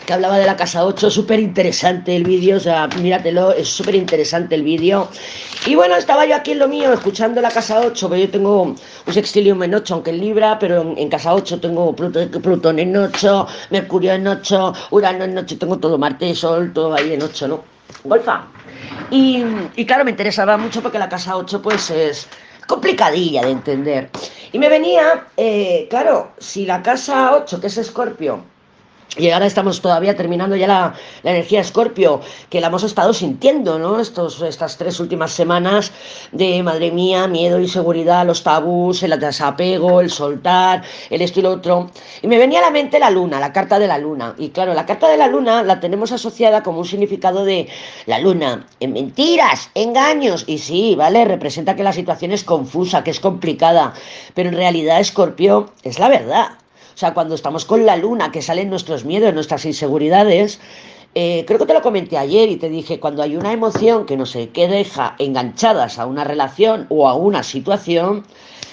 que 0.06 0.12
hablaba 0.12 0.38
de 0.38 0.46
la 0.46 0.56
casa 0.56 0.84
8, 0.84 1.10
súper 1.10 1.40
interesante 1.40 2.14
el 2.14 2.24
vídeo, 2.24 2.58
o 2.58 2.60
sea, 2.60 2.86
míratelo, 2.88 3.52
es 3.52 3.68
súper 3.68 3.94
interesante 3.94 4.54
el 4.54 4.62
vídeo. 4.62 5.08
Y 5.66 5.74
bueno, 5.74 5.96
estaba 5.96 6.26
yo 6.26 6.36
aquí 6.36 6.52
en 6.52 6.58
lo 6.58 6.68
mío, 6.68 6.92
escuchando 6.92 7.40
la 7.40 7.50
casa 7.50 7.80
8, 7.80 8.08
pero 8.08 8.20
yo 8.20 8.30
tengo 8.30 8.62
un 8.62 9.12
sextilio 9.12 9.62
en 9.62 9.74
8, 9.74 9.94
aunque 9.94 10.10
en 10.10 10.20
Libra, 10.20 10.58
pero 10.58 10.94
en, 10.96 11.08
casa 11.08 11.34
8 11.34 11.60
tengo 11.60 11.94
Plutón, 11.96 12.78
en 12.78 12.96
8, 12.96 13.46
Mercurio 13.70 14.12
en 14.12 14.26
8, 14.26 14.74
Urano 14.90 15.24
en 15.24 15.38
8, 15.38 15.58
tengo 15.58 15.78
todo, 15.78 15.96
Marte, 15.96 16.34
Sol, 16.34 16.72
todo 16.74 16.94
ahí 16.94 17.14
en 17.14 17.22
8, 17.22 17.48
¿no? 17.48 17.64
Golfa. 18.04 18.46
Y, 19.10 19.42
y 19.76 19.86
claro, 19.86 20.04
me 20.04 20.10
interesaba 20.10 20.56
mucho 20.58 20.82
porque 20.82 20.98
la 20.98 21.08
casa 21.08 21.36
8 21.36 21.62
pues 21.62 21.90
es 21.90 22.28
complicadilla 22.66 23.42
de 23.42 23.50
entender. 23.50 24.10
Y 24.52 24.58
me 24.58 24.68
venía, 24.68 25.26
eh, 25.36 25.86
claro, 25.90 26.32
si 26.38 26.66
la 26.66 26.82
casa 26.82 27.34
8, 27.34 27.60
que 27.60 27.66
es 27.66 27.78
Escorpio, 27.78 28.44
y 29.16 29.30
ahora 29.30 29.46
estamos 29.46 29.80
todavía 29.80 30.16
terminando 30.16 30.56
ya 30.56 30.66
la, 30.66 30.94
la 31.22 31.30
energía 31.30 31.60
Escorpio, 31.60 32.20
que 32.50 32.60
la 32.60 32.66
hemos 32.66 32.82
estado 32.82 33.12
sintiendo, 33.12 33.78
¿no? 33.78 34.00
Estos, 34.00 34.42
estas 34.42 34.76
tres 34.76 34.98
últimas 34.98 35.30
semanas 35.32 35.92
de, 36.32 36.62
madre 36.62 36.90
mía, 36.90 37.28
miedo, 37.28 37.60
inseguridad, 37.60 38.26
los 38.26 38.42
tabús, 38.42 39.02
el 39.02 39.18
desapego, 39.20 40.00
el 40.00 40.10
soltar, 40.10 40.82
el 41.10 41.22
esto 41.22 41.40
y 41.40 41.42
lo 41.44 41.52
otro. 41.52 41.90
Y 42.22 42.26
me 42.26 42.38
venía 42.38 42.58
a 42.58 42.62
la 42.62 42.70
mente 42.70 42.98
la 42.98 43.10
luna, 43.10 43.38
la 43.38 43.52
carta 43.52 43.78
de 43.78 43.86
la 43.86 43.98
luna. 43.98 44.34
Y 44.36 44.50
claro, 44.50 44.74
la 44.74 44.86
carta 44.86 45.08
de 45.08 45.16
la 45.16 45.28
luna 45.28 45.62
la 45.62 45.78
tenemos 45.78 46.10
asociada 46.10 46.62
como 46.62 46.80
un 46.80 46.86
significado 46.86 47.44
de 47.44 47.68
la 48.06 48.18
luna, 48.18 48.66
en 48.80 48.92
mentiras, 48.92 49.70
engaños. 49.74 50.44
Y 50.48 50.58
sí, 50.58 50.94
¿vale? 50.96 51.24
Representa 51.24 51.76
que 51.76 51.84
la 51.84 51.92
situación 51.92 52.32
es 52.32 52.42
confusa, 52.42 53.04
que 53.04 53.10
es 53.10 53.20
complicada. 53.20 53.94
Pero 54.34 54.48
en 54.48 54.56
realidad 54.56 55.00
Escorpio 55.00 55.72
es 55.84 55.98
la 55.98 56.08
verdad. 56.08 56.63
O 56.94 56.96
sea, 56.96 57.12
cuando 57.12 57.34
estamos 57.34 57.64
con 57.64 57.84
la 57.84 57.96
luna, 57.96 58.30
que 58.30 58.42
salen 58.42 58.70
nuestros 58.70 59.04
miedos, 59.04 59.34
nuestras 59.34 59.64
inseguridades, 59.64 60.60
eh, 61.16 61.44
creo 61.46 61.58
que 61.58 61.66
te 61.66 61.74
lo 61.74 61.82
comenté 61.82 62.18
ayer 62.18 62.48
y 62.48 62.56
te 62.56 62.68
dije, 62.68 63.00
cuando 63.00 63.22
hay 63.22 63.36
una 63.36 63.52
emoción 63.52 64.06
que 64.06 64.16
no 64.16 64.26
sé 64.26 64.50
qué 64.50 64.68
deja 64.68 65.14
enganchadas 65.18 65.98
a 65.98 66.06
una 66.06 66.24
relación 66.24 66.86
o 66.88 67.08
a 67.08 67.14
una 67.14 67.42
situación, 67.42 68.24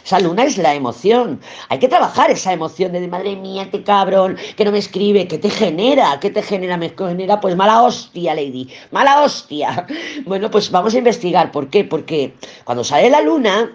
esa 0.03 0.19
luna 0.19 0.43
es 0.43 0.57
la 0.57 0.73
emoción. 0.73 1.39
Hay 1.69 1.79
que 1.79 1.87
trabajar 1.87 2.31
esa 2.31 2.53
emoción 2.53 2.91
de 2.91 3.07
madre 3.07 3.35
mía, 3.35 3.69
qué 3.71 3.83
cabrón, 3.83 4.37
que 4.55 4.65
no 4.65 4.71
me 4.71 4.79
escribe, 4.79 5.27
que 5.27 5.37
te 5.37 5.49
genera, 5.49 6.19
que 6.19 6.31
te 6.31 6.41
genera, 6.41 6.77
me 6.77 6.89
genera, 6.89 7.39
pues 7.39 7.55
mala 7.55 7.83
hostia, 7.83 8.33
Lady, 8.33 8.67
mala 8.91 9.21
hostia. 9.23 9.87
Bueno, 10.25 10.49
pues 10.49 10.71
vamos 10.71 10.93
a 10.93 10.97
investigar. 10.97 11.51
¿Por 11.51 11.69
qué? 11.69 11.83
Porque 11.83 12.33
cuando 12.63 12.83
sale 12.83 13.09
la 13.09 13.21
luna, 13.21 13.71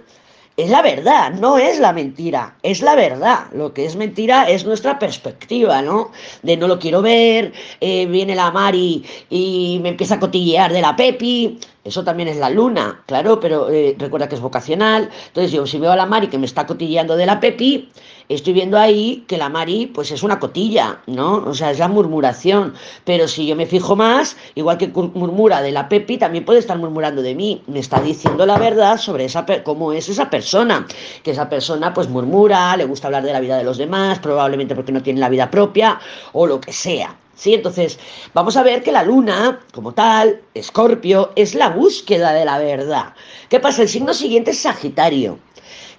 es 0.56 0.70
la 0.70 0.80
verdad, 0.80 1.32
no 1.32 1.58
es 1.58 1.78
la 1.78 1.92
mentira, 1.92 2.56
es 2.62 2.80
la 2.80 2.94
verdad. 2.94 3.46
Lo 3.52 3.75
que 3.75 3.84
es 3.84 3.94
mentira 3.94 4.48
es 4.48 4.64
nuestra 4.64 4.98
perspectiva, 4.98 5.82
¿no? 5.82 6.12
De 6.42 6.56
no 6.56 6.66
lo 6.66 6.78
quiero 6.78 7.02
ver, 7.02 7.52
eh, 7.80 8.06
viene 8.06 8.34
la 8.34 8.50
Mari 8.50 9.04
y 9.28 9.78
me 9.82 9.90
empieza 9.90 10.14
a 10.14 10.20
cotillear 10.20 10.72
de 10.72 10.80
la 10.80 10.96
Pepi, 10.96 11.58
eso 11.86 12.02
también 12.02 12.28
es 12.28 12.36
la 12.36 12.50
luna, 12.50 13.02
claro, 13.06 13.38
pero 13.38 13.70
eh, 13.70 13.94
recuerda 13.96 14.28
que 14.28 14.34
es 14.34 14.40
vocacional. 14.40 15.08
Entonces 15.28 15.52
yo 15.52 15.66
si 15.66 15.78
veo 15.78 15.92
a 15.92 15.96
la 15.96 16.04
Mari 16.04 16.26
que 16.26 16.36
me 16.36 16.46
está 16.46 16.66
cotilleando 16.66 17.16
de 17.16 17.26
la 17.26 17.38
Pepi, 17.38 17.88
estoy 18.28 18.54
viendo 18.54 18.76
ahí 18.76 19.24
que 19.28 19.38
la 19.38 19.48
Mari 19.48 19.86
pues 19.86 20.10
es 20.10 20.24
una 20.24 20.40
cotilla, 20.40 20.98
¿no? 21.06 21.36
O 21.46 21.54
sea, 21.54 21.70
es 21.70 21.78
la 21.78 21.86
murmuración. 21.86 22.74
Pero 23.04 23.28
si 23.28 23.46
yo 23.46 23.54
me 23.54 23.66
fijo 23.66 23.94
más, 23.94 24.36
igual 24.56 24.78
que 24.78 24.88
murmura 24.88 25.62
de 25.62 25.70
la 25.70 25.88
Pepi, 25.88 26.18
también 26.18 26.44
puede 26.44 26.58
estar 26.58 26.76
murmurando 26.76 27.22
de 27.22 27.36
mí. 27.36 27.62
Me 27.68 27.78
está 27.78 28.00
diciendo 28.00 28.44
la 28.46 28.58
verdad 28.58 28.98
sobre 28.98 29.24
esa 29.24 29.46
cómo 29.62 29.92
es 29.92 30.08
esa 30.08 30.28
persona. 30.28 30.86
Que 31.22 31.30
esa 31.30 31.48
persona 31.48 31.94
pues 31.94 32.08
murmura, 32.08 32.76
le 32.76 32.84
gusta 32.84 33.06
hablar 33.06 33.22
de 33.22 33.32
la 33.32 33.40
vida 33.40 33.56
de 33.56 33.64
los 33.64 33.78
demás, 33.78 34.18
probablemente 34.18 34.74
porque 34.74 34.92
no 34.92 35.02
tiene 35.02 35.20
la 35.20 35.28
vida 35.28 35.50
propia 35.50 36.00
o 36.32 36.48
lo 36.48 36.60
que 36.60 36.72
sea. 36.72 37.16
¿Sí? 37.36 37.52
Entonces, 37.52 37.98
vamos 38.32 38.56
a 38.56 38.62
ver 38.62 38.82
que 38.82 38.92
la 38.92 39.02
luna, 39.02 39.60
como 39.72 39.92
tal, 39.92 40.40
Escorpio, 40.54 41.32
es 41.36 41.54
la 41.54 41.68
búsqueda 41.68 42.32
de 42.32 42.46
la 42.46 42.58
verdad. 42.58 43.12
¿Qué 43.50 43.60
pasa? 43.60 43.82
El 43.82 43.88
signo 43.88 44.14
siguiente 44.14 44.52
es 44.52 44.60
Sagitario, 44.60 45.38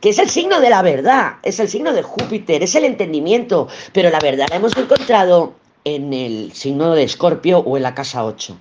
que 0.01 0.09
es 0.09 0.17
el 0.17 0.29
signo 0.29 0.59
de 0.59 0.71
la 0.71 0.81
verdad, 0.81 1.35
es 1.43 1.59
el 1.59 1.69
signo 1.69 1.93
de 1.93 2.01
Júpiter, 2.01 2.63
es 2.63 2.73
el 2.73 2.85
entendimiento, 2.85 3.67
pero 3.93 4.09
la 4.09 4.19
verdad 4.19 4.47
la 4.49 4.55
hemos 4.55 4.75
encontrado 4.75 5.53
en 5.83 6.11
el 6.11 6.51
signo 6.53 6.95
de 6.95 7.03
Escorpio 7.03 7.59
o 7.59 7.77
en 7.77 7.83
la 7.83 7.93
casa 7.93 8.25
8. 8.25 8.57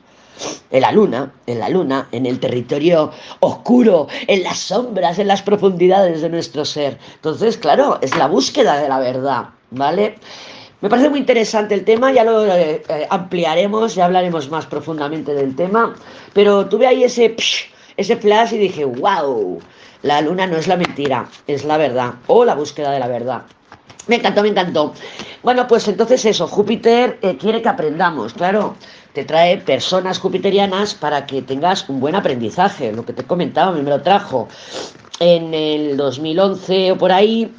En 0.71 0.83
la 0.83 0.93
luna, 0.93 1.33
en 1.47 1.59
la 1.59 1.71
luna, 1.71 2.09
en 2.13 2.27
el 2.27 2.39
territorio 2.39 3.11
oscuro, 3.41 4.07
en 4.27 4.43
las 4.43 4.59
sombras, 4.59 5.19
en 5.19 5.29
las 5.29 5.41
profundidades 5.41 6.21
de 6.21 6.29
nuestro 6.29 6.67
ser. 6.67 6.99
Entonces, 7.15 7.57
claro, 7.57 7.99
es 8.03 8.15
la 8.17 8.27
búsqueda 8.27 8.79
de 8.79 8.89
la 8.89 8.99
verdad, 8.99 9.49
¿vale? 9.71 10.19
Me 10.81 10.91
parece 10.91 11.09
muy 11.09 11.21
interesante 11.21 11.75
el 11.75 11.85
tema, 11.85 12.13
ya 12.13 12.23
lo 12.23 12.45
eh, 12.45 12.83
eh, 12.87 13.07
ampliaremos, 13.09 13.95
ya 13.95 14.05
hablaremos 14.05 14.51
más 14.51 14.67
profundamente 14.67 15.33
del 15.35 15.57
tema, 15.57 15.95
pero 16.35 16.67
tuve 16.67 16.87
ahí 16.87 17.03
ese, 17.03 17.35
ese 17.97 18.17
flash 18.17 18.53
y 18.53 18.59
dije, 18.59 18.85
wow, 18.85 19.59
la 20.03 20.21
luna 20.21 20.47
no 20.47 20.59
es 20.59 20.69
la 20.69 20.77
mentira, 20.77 21.29
es 21.47 21.65
la 21.65 21.79
verdad, 21.79 22.15
o 22.27 22.45
la 22.45 22.55
búsqueda 22.55 22.91
de 22.91 23.01
la 23.01 23.09
verdad. 23.09 23.43
Me 24.07 24.17
encantó, 24.17 24.43
me 24.43 24.49
encantó. 24.49 24.93
Bueno, 25.43 25.67
pues 25.67 25.89
entonces 25.89 26.25
eso, 26.27 26.47
Júpiter 26.47 27.19
eh, 27.23 27.39
quiere 27.39 27.63
que 27.63 27.69
aprendamos, 27.71 28.35
claro, 28.35 28.77
te 29.15 29.25
trae 29.25 29.57
personas 29.57 30.19
jupiterianas 30.19 30.95
para 30.95 31.25
que 31.25 31.41
tengas 31.41 31.89
un 31.89 32.01
buen 32.01 32.15
aprendizaje, 32.15 32.93
lo 32.93 33.07
que 33.07 33.15
te 33.15 33.25
comentaba, 33.25 33.73
me 33.73 33.83
lo 33.83 34.03
trajo 34.03 34.47
en 35.21 35.55
el 35.55 35.97
2011 35.97 36.93
o 36.93 36.99
por 36.99 37.13
ahí, 37.13 37.51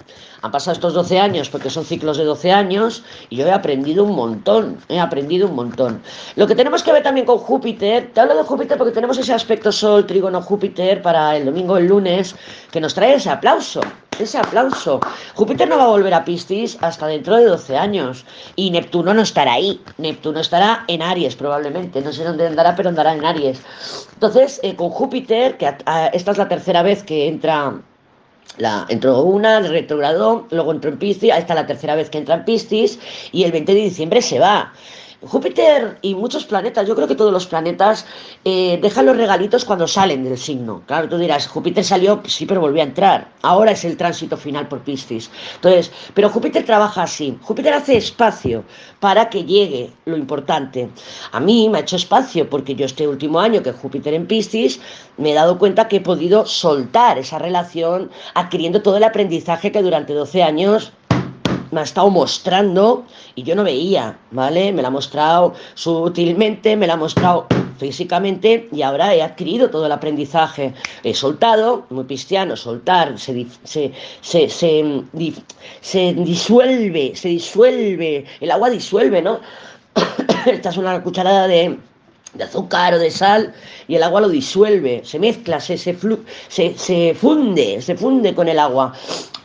han 0.42 0.52
pasado 0.52 0.74
estos 0.74 0.94
12 0.94 1.20
años 1.20 1.50
porque 1.50 1.70
son 1.70 1.86
ciclos 1.86 2.18
de 2.18 2.24
12 2.24 2.52
años 2.52 3.04
y 3.30 3.38
yo 3.38 3.48
he 3.48 3.52
aprendido 3.52 4.04
un 4.04 4.16
montón, 4.16 4.78
he 4.90 5.00
aprendido 5.00 5.48
un 5.48 5.56
montón. 5.56 6.02
Lo 6.36 6.48
que 6.48 6.56
tenemos 6.56 6.84
que 6.84 6.92
ver 6.92 7.04
también 7.04 7.26
con 7.26 7.38
Júpiter, 7.38 8.12
te 8.14 8.20
hablo 8.20 8.36
de 8.36 8.44
Júpiter 8.44 8.78
porque 8.78 8.94
tenemos 8.94 9.18
ese 9.18 9.34
aspecto 9.34 9.72
Sol, 9.72 10.06
Trígono, 10.06 10.42
Júpiter 10.42 11.02
para 11.02 11.36
el 11.38 11.46
domingo, 11.46 11.78
el 11.78 11.88
lunes, 11.88 12.36
que 12.72 12.82
nos 12.82 12.94
trae 12.94 13.16
ese 13.16 13.30
aplauso, 13.30 13.82
ese 14.20 14.38
aplauso. 14.38 15.00
Júpiter 15.36 15.68
no 15.68 15.78
va 15.78 15.86
a 15.86 15.88
volver 15.88 16.14
a 16.14 16.26
Piscis 16.26 16.78
hasta 16.82 17.08
dentro 17.08 17.36
de 17.38 17.46
12 17.46 17.78
años 17.78 18.26
y 18.56 18.72
Neptuno 18.72 19.14
no 19.14 19.22
estará 19.22 19.54
ahí, 19.54 19.82
Neptuno 19.98 20.40
estará 20.40 20.84
en 20.88 21.02
Aries 21.02 21.36
probablemente, 21.36 22.02
no 22.02 22.12
sé 22.14 22.24
dónde 22.24 22.48
andará, 22.48 22.76
pero 22.76 22.90
andará 22.90 23.14
en 23.14 23.26
Aries. 23.26 23.62
Entonces, 24.14 24.60
eh, 24.64 24.76
con 24.76 24.90
Júpiter, 24.90 25.58
que 25.58 25.68
esta 26.14 26.32
es 26.32 26.38
la 26.38 26.48
tercera 26.48 26.84
vez 26.84 27.04
que 27.04 27.28
entra 27.28 27.74
la, 28.58 28.86
entró 28.90 29.22
una, 29.22 29.60
retrogradó, 29.60 30.48
luego 30.52 30.72
entró 30.72 30.90
en 30.90 30.98
Piscis, 30.98 31.32
esta 31.34 31.54
es 31.54 31.60
la 31.60 31.68
tercera 31.68 31.96
vez 31.96 32.10
que 32.10 32.18
entra 32.18 32.36
en 32.36 32.46
Piscis 32.46 33.00
y 33.32 33.44
el 33.44 33.52
20 33.52 33.74
de 33.74 33.80
diciembre 33.82 34.22
se 34.22 34.40
va. 34.40 34.74
Júpiter 35.22 35.98
y 36.04 36.14
muchos 36.14 36.46
planetas, 36.46 36.88
yo 36.88 36.96
creo 36.96 37.08
que 37.08 37.16
todos 37.16 37.34
los 37.34 37.48
planetas 37.48 38.06
eh, 38.46 38.78
dejan 38.80 39.08
los 39.08 39.18
regalitos 39.18 39.66
cuando 39.66 39.88
salen 39.88 40.24
del 40.24 40.38
signo. 40.38 40.84
Claro, 40.86 41.10
tú 41.10 41.18
dirás, 41.18 41.48
Júpiter 41.48 41.84
salió, 41.84 42.22
sí, 42.28 42.46
pero 42.46 42.62
volvió 42.62 42.82
a 42.82 42.86
entrar. 42.86 43.32
Ahora 43.42 43.72
es 43.72 43.84
el 43.84 43.98
tránsito 43.98 44.38
final 44.38 44.68
por 44.68 44.82
Piscis. 44.82 45.32
Entonces, 45.56 45.92
pero 46.14 46.30
Júpiter 46.30 46.64
trabaja 46.66 47.04
así. 47.04 47.36
Júpiter 47.42 47.74
hace 47.74 47.98
espacio 47.98 48.64
para 49.00 49.28
que 49.30 49.44
llegue 49.44 49.92
lo 50.06 50.18
importante. 50.18 50.90
A 51.32 51.40
mí 51.40 51.68
me 51.68 51.80
ha 51.80 51.82
hecho 51.82 51.96
espacio 51.96 52.48
porque 52.48 52.76
yo 52.76 52.86
este 52.86 53.08
último 53.08 53.40
año 53.40 53.64
que 53.64 53.72
Júpiter 53.72 54.14
en 54.14 54.28
Piscis 54.28 54.80
me 55.18 55.32
he 55.32 55.34
dado 55.34 55.58
cuenta 55.58 55.88
que 55.88 55.96
he 55.96 56.02
podido 56.02 56.46
soltar 56.46 57.18
esa 57.18 57.40
relación 57.40 58.12
adquiriendo 58.36 58.84
todo 58.84 58.98
el 58.98 59.04
aprendizaje 59.04 59.72
que 59.72 59.82
durante 59.82 60.14
12 60.14 60.44
años 60.44 60.94
me 61.72 61.82
ha 61.82 61.84
estado 61.84 62.10
mostrando 62.10 63.06
y 63.36 63.44
yo 63.44 63.56
no 63.56 63.64
veía, 63.64 64.18
¿vale? 64.32 64.72
Me 64.72 64.82
la 64.82 64.88
ha 64.90 64.92
mostrado 64.92 65.54
sutilmente, 65.74 66.76
me 66.76 66.88
la 66.88 66.94
ha 66.94 66.98
mostrado 66.98 67.48
físicamente 67.78 68.68
y 68.72 68.82
ahora 68.82 69.14
he 69.14 69.22
adquirido 69.22 69.70
todo 69.70 69.86
el 69.86 69.92
aprendizaje. 69.92 70.74
He 71.04 71.14
soltado, 71.14 71.86
muy 71.90 72.06
cristiano, 72.06 72.56
soltar, 72.56 73.18
se, 73.20 73.46
se, 73.64 73.92
se, 74.22 74.50
se, 74.50 76.14
disuelve, 76.14 77.16
se 77.16 77.30
disuelve, 77.30 78.26
el 78.40 78.52
agua 78.52 78.70
disuelve, 78.70 79.22
¿no? 79.22 79.40
Esta 80.46 80.70
es 80.70 80.78
una 80.78 81.02
cucharada 81.04 81.48
de, 81.48 81.78
de 82.34 82.44
azúcar 82.44 82.94
o 82.94 83.00
de 83.00 83.12
sal 83.12 83.54
y 83.88 83.96
el 83.96 84.04
agua 84.04 84.22
lo 84.22 84.30
disuelve, 84.30 85.02
se 85.04 85.20
mezcla, 85.20 85.60
se, 85.60 85.78
se, 85.78 85.98
se, 86.50 87.16
funde, 87.16 87.82
se 87.82 87.96
funde 87.96 88.34
con 88.34 88.48
el 88.48 88.60
agua. 88.60 88.94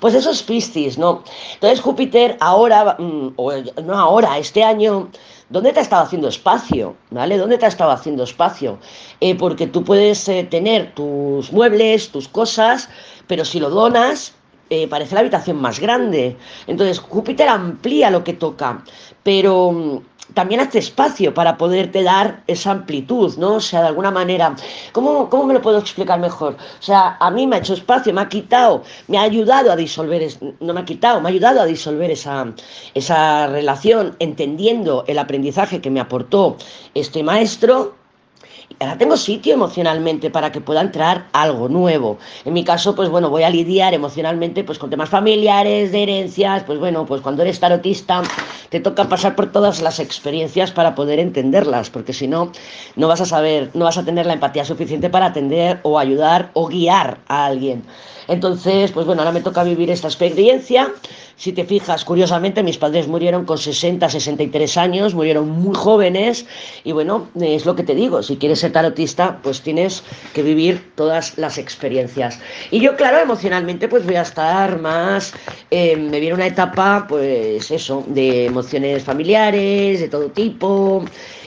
Pues 0.02 0.14
eso 0.14 0.32
es 0.32 0.42
Piscis, 0.42 0.98
¿no? 0.98 1.22
Entonces 1.54 1.80
Júpiter 1.80 2.36
ahora, 2.40 2.96
mm, 2.98 3.34
o 3.36 3.52
no 3.84 3.96
ahora, 3.96 4.36
este 4.36 4.64
año, 4.64 5.08
¿dónde 5.48 5.72
te 5.72 5.78
ha 5.78 5.82
estado 5.84 6.02
haciendo 6.02 6.26
espacio? 6.26 6.96
¿Vale? 7.10 7.38
¿Dónde 7.38 7.56
te 7.56 7.66
ha 7.66 7.68
estado 7.68 7.92
haciendo 7.92 8.24
espacio? 8.24 8.80
Eh, 9.20 9.36
porque 9.36 9.68
tú 9.68 9.84
puedes 9.84 10.28
eh, 10.28 10.42
tener 10.42 10.92
tus 10.92 11.52
muebles, 11.52 12.10
tus 12.10 12.26
cosas, 12.26 12.88
pero 13.28 13.44
si 13.44 13.60
lo 13.60 13.70
donas, 13.70 14.34
eh, 14.72 14.88
parece 14.88 15.14
la 15.14 15.20
habitación 15.20 15.60
más 15.60 15.78
grande. 15.78 16.34
Entonces 16.66 16.98
Júpiter 16.98 17.46
amplía 17.46 18.10
lo 18.10 18.24
que 18.24 18.32
toca, 18.32 18.82
pero 19.22 19.70
mm, 19.70 19.98
también 20.32 20.60
hace 20.60 20.78
espacio 20.78 21.34
para 21.34 21.58
poderte 21.58 22.02
dar 22.02 22.42
esa 22.46 22.70
amplitud, 22.70 23.36
¿no? 23.36 23.56
O 23.56 23.60
sea, 23.60 23.82
de 23.82 23.88
alguna 23.88 24.10
manera, 24.10 24.56
¿cómo, 24.92 25.28
¿cómo, 25.28 25.44
me 25.44 25.52
lo 25.52 25.60
puedo 25.60 25.78
explicar 25.78 26.18
mejor? 26.18 26.54
O 26.54 26.82
sea, 26.82 27.18
a 27.20 27.30
mí 27.30 27.46
me 27.46 27.56
ha 27.56 27.58
hecho 27.58 27.74
espacio, 27.74 28.14
me 28.14 28.22
ha 28.22 28.30
quitado, 28.30 28.82
me 29.08 29.18
ha 29.18 29.22
ayudado 29.22 29.70
a 29.70 29.76
disolver, 29.76 30.26
no 30.60 30.72
me 30.72 30.80
ha 30.80 30.84
quitado, 30.86 31.20
me 31.20 31.28
ha 31.28 31.32
ayudado 31.32 31.60
a 31.60 31.66
disolver 31.66 32.10
esa, 32.10 32.46
esa 32.94 33.48
relación, 33.48 34.16
entendiendo 34.20 35.04
el 35.06 35.18
aprendizaje 35.18 35.82
que 35.82 35.90
me 35.90 36.00
aportó 36.00 36.56
este 36.94 37.22
maestro 37.22 38.01
ahora 38.82 38.98
tengo 38.98 39.16
sitio 39.16 39.54
emocionalmente 39.54 40.30
para 40.30 40.52
que 40.52 40.60
pueda 40.60 40.80
entrar 40.80 41.26
algo 41.32 41.68
nuevo. 41.68 42.18
En 42.44 42.52
mi 42.52 42.64
caso, 42.64 42.94
pues 42.94 43.08
bueno, 43.08 43.30
voy 43.30 43.42
a 43.42 43.50
lidiar 43.50 43.94
emocionalmente 43.94 44.64
pues 44.64 44.78
con 44.78 44.90
temas 44.90 45.08
familiares, 45.08 45.92
de 45.92 46.02
herencias, 46.02 46.64
pues 46.64 46.78
bueno, 46.78 47.06
pues 47.06 47.20
cuando 47.20 47.42
eres 47.42 47.60
tarotista 47.60 48.22
te 48.68 48.80
toca 48.80 49.08
pasar 49.08 49.34
por 49.34 49.52
todas 49.52 49.80
las 49.82 50.00
experiencias 50.00 50.70
para 50.70 50.94
poder 50.94 51.18
entenderlas, 51.18 51.90
porque 51.90 52.12
si 52.12 52.26
no, 52.26 52.52
no 52.96 53.08
vas 53.08 53.20
a 53.20 53.26
saber, 53.26 53.70
no 53.74 53.84
vas 53.84 53.98
a 53.98 54.04
tener 54.04 54.26
la 54.26 54.34
empatía 54.34 54.64
suficiente 54.64 55.10
para 55.10 55.26
atender 55.26 55.80
o 55.82 55.98
ayudar 55.98 56.50
o 56.54 56.66
guiar 56.68 57.18
a 57.28 57.46
alguien. 57.46 57.84
Entonces, 58.28 58.92
pues 58.92 59.06
bueno, 59.06 59.22
ahora 59.22 59.32
me 59.32 59.40
toca 59.40 59.64
vivir 59.64 59.90
esta 59.90 60.08
experiencia 60.08 60.92
Si 61.36 61.52
te 61.52 61.64
fijas, 61.64 62.04
curiosamente, 62.04 62.62
mis 62.62 62.78
padres 62.78 63.08
murieron 63.08 63.44
con 63.44 63.58
60, 63.58 64.08
63 64.08 64.76
años, 64.76 65.14
murieron 65.14 65.48
muy 65.48 65.74
jóvenes 65.74 66.46
y 66.84 66.92
bueno, 66.92 67.28
es 67.40 67.66
lo 67.66 67.74
que 67.74 67.82
te 67.82 67.94
digo, 67.94 68.22
si 68.22 68.36
quieres 68.36 68.60
ser 68.60 68.72
tarotista, 68.72 69.38
pues 69.42 69.62
tienes 69.62 70.02
que 70.34 70.42
vivir 70.42 70.92
todas 70.94 71.36
las 71.38 71.58
experiencias. 71.58 72.38
Y 72.70 72.80
yo, 72.80 72.96
claro, 72.96 73.18
emocionalmente 73.18 73.88
pues 73.88 74.04
voy 74.04 74.16
a 74.16 74.22
estar 74.22 74.78
más, 74.78 75.34
eh, 75.70 75.96
me 75.96 76.20
viene 76.20 76.34
una 76.34 76.46
etapa, 76.46 77.06
pues 77.08 77.70
eso, 77.70 78.04
de 78.06 78.46
emociones 78.46 79.02
familiares, 79.02 80.00
de 80.00 80.08
todo 80.08 80.28
tipo. 80.28 81.04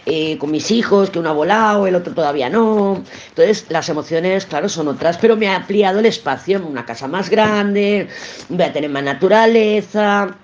Eh, 0.08 0.38
con 0.38 0.52
mis 0.52 0.70
hijos, 0.70 1.10
que 1.10 1.18
uno 1.18 1.30
ha 1.30 1.34
volado, 1.34 1.88
el 1.88 1.96
otro 1.96 2.14
todavía 2.14 2.50
no. 2.50 3.04
Entonces, 3.30 3.66
las 3.70 3.90
emociones, 3.90 4.46
claro, 4.46 4.70
son 4.70 4.88
otras, 4.88 5.18
pero 5.18 5.36
me 5.36 5.48
ha 5.48 5.56
ampliado 5.56 6.00
el 6.00 6.06
espacio, 6.06 6.64
una 6.66 6.86
casa 6.86 7.08
más 7.08 7.30
grande, 7.30 8.08
voy 8.50 8.64
a 8.64 8.72
tener 8.72 8.90
más 8.92 9.04
naturaleza. 9.04 10.36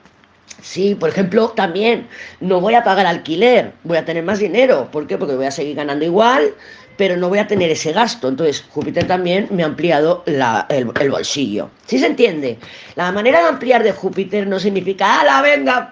Sí, 0.62 0.96
por 0.96 1.10
ejemplo, 1.10 1.50
también 1.50 2.08
no 2.39 2.60
voy 2.62 2.75
a 2.75 2.84
pagar 2.84 3.06
alquiler, 3.06 3.74
voy 3.84 3.98
a 3.98 4.06
tener 4.06 4.24
más 4.24 4.39
dinero. 4.39 4.89
¿Por 4.91 5.08
qué? 5.08 5.18
Porque 5.18 5.36
voy 5.36 5.46
a 5.46 5.51
seguir 5.51 5.75
ganando 5.75 6.06
igual, 6.06 6.53
pero 6.98 7.17
no 7.17 7.29
voy 7.29 7.39
a 7.39 7.48
tener 7.48 7.69
ese 7.71 7.91
gasto. 7.91 8.27
Entonces, 8.27 8.63
Júpiter 8.69 9.07
también 9.07 9.48
me 9.51 9.63
ha 9.63 9.65
ampliado 9.65 10.24
el, 10.25 11.10
bolsillo. 11.10 11.69
¿Sí 11.86 12.00
se 12.00 12.07
entiende? 12.07 12.57
La 12.95 13.12
manera 13.12 13.41
de 13.41 13.50
ampliar 13.50 13.83
de 13.83 13.91
Júpiter 13.91 14.48
no 14.48 14.60
significa, 14.60 15.21
¡ala, 15.21 15.41
venga! 15.41 15.89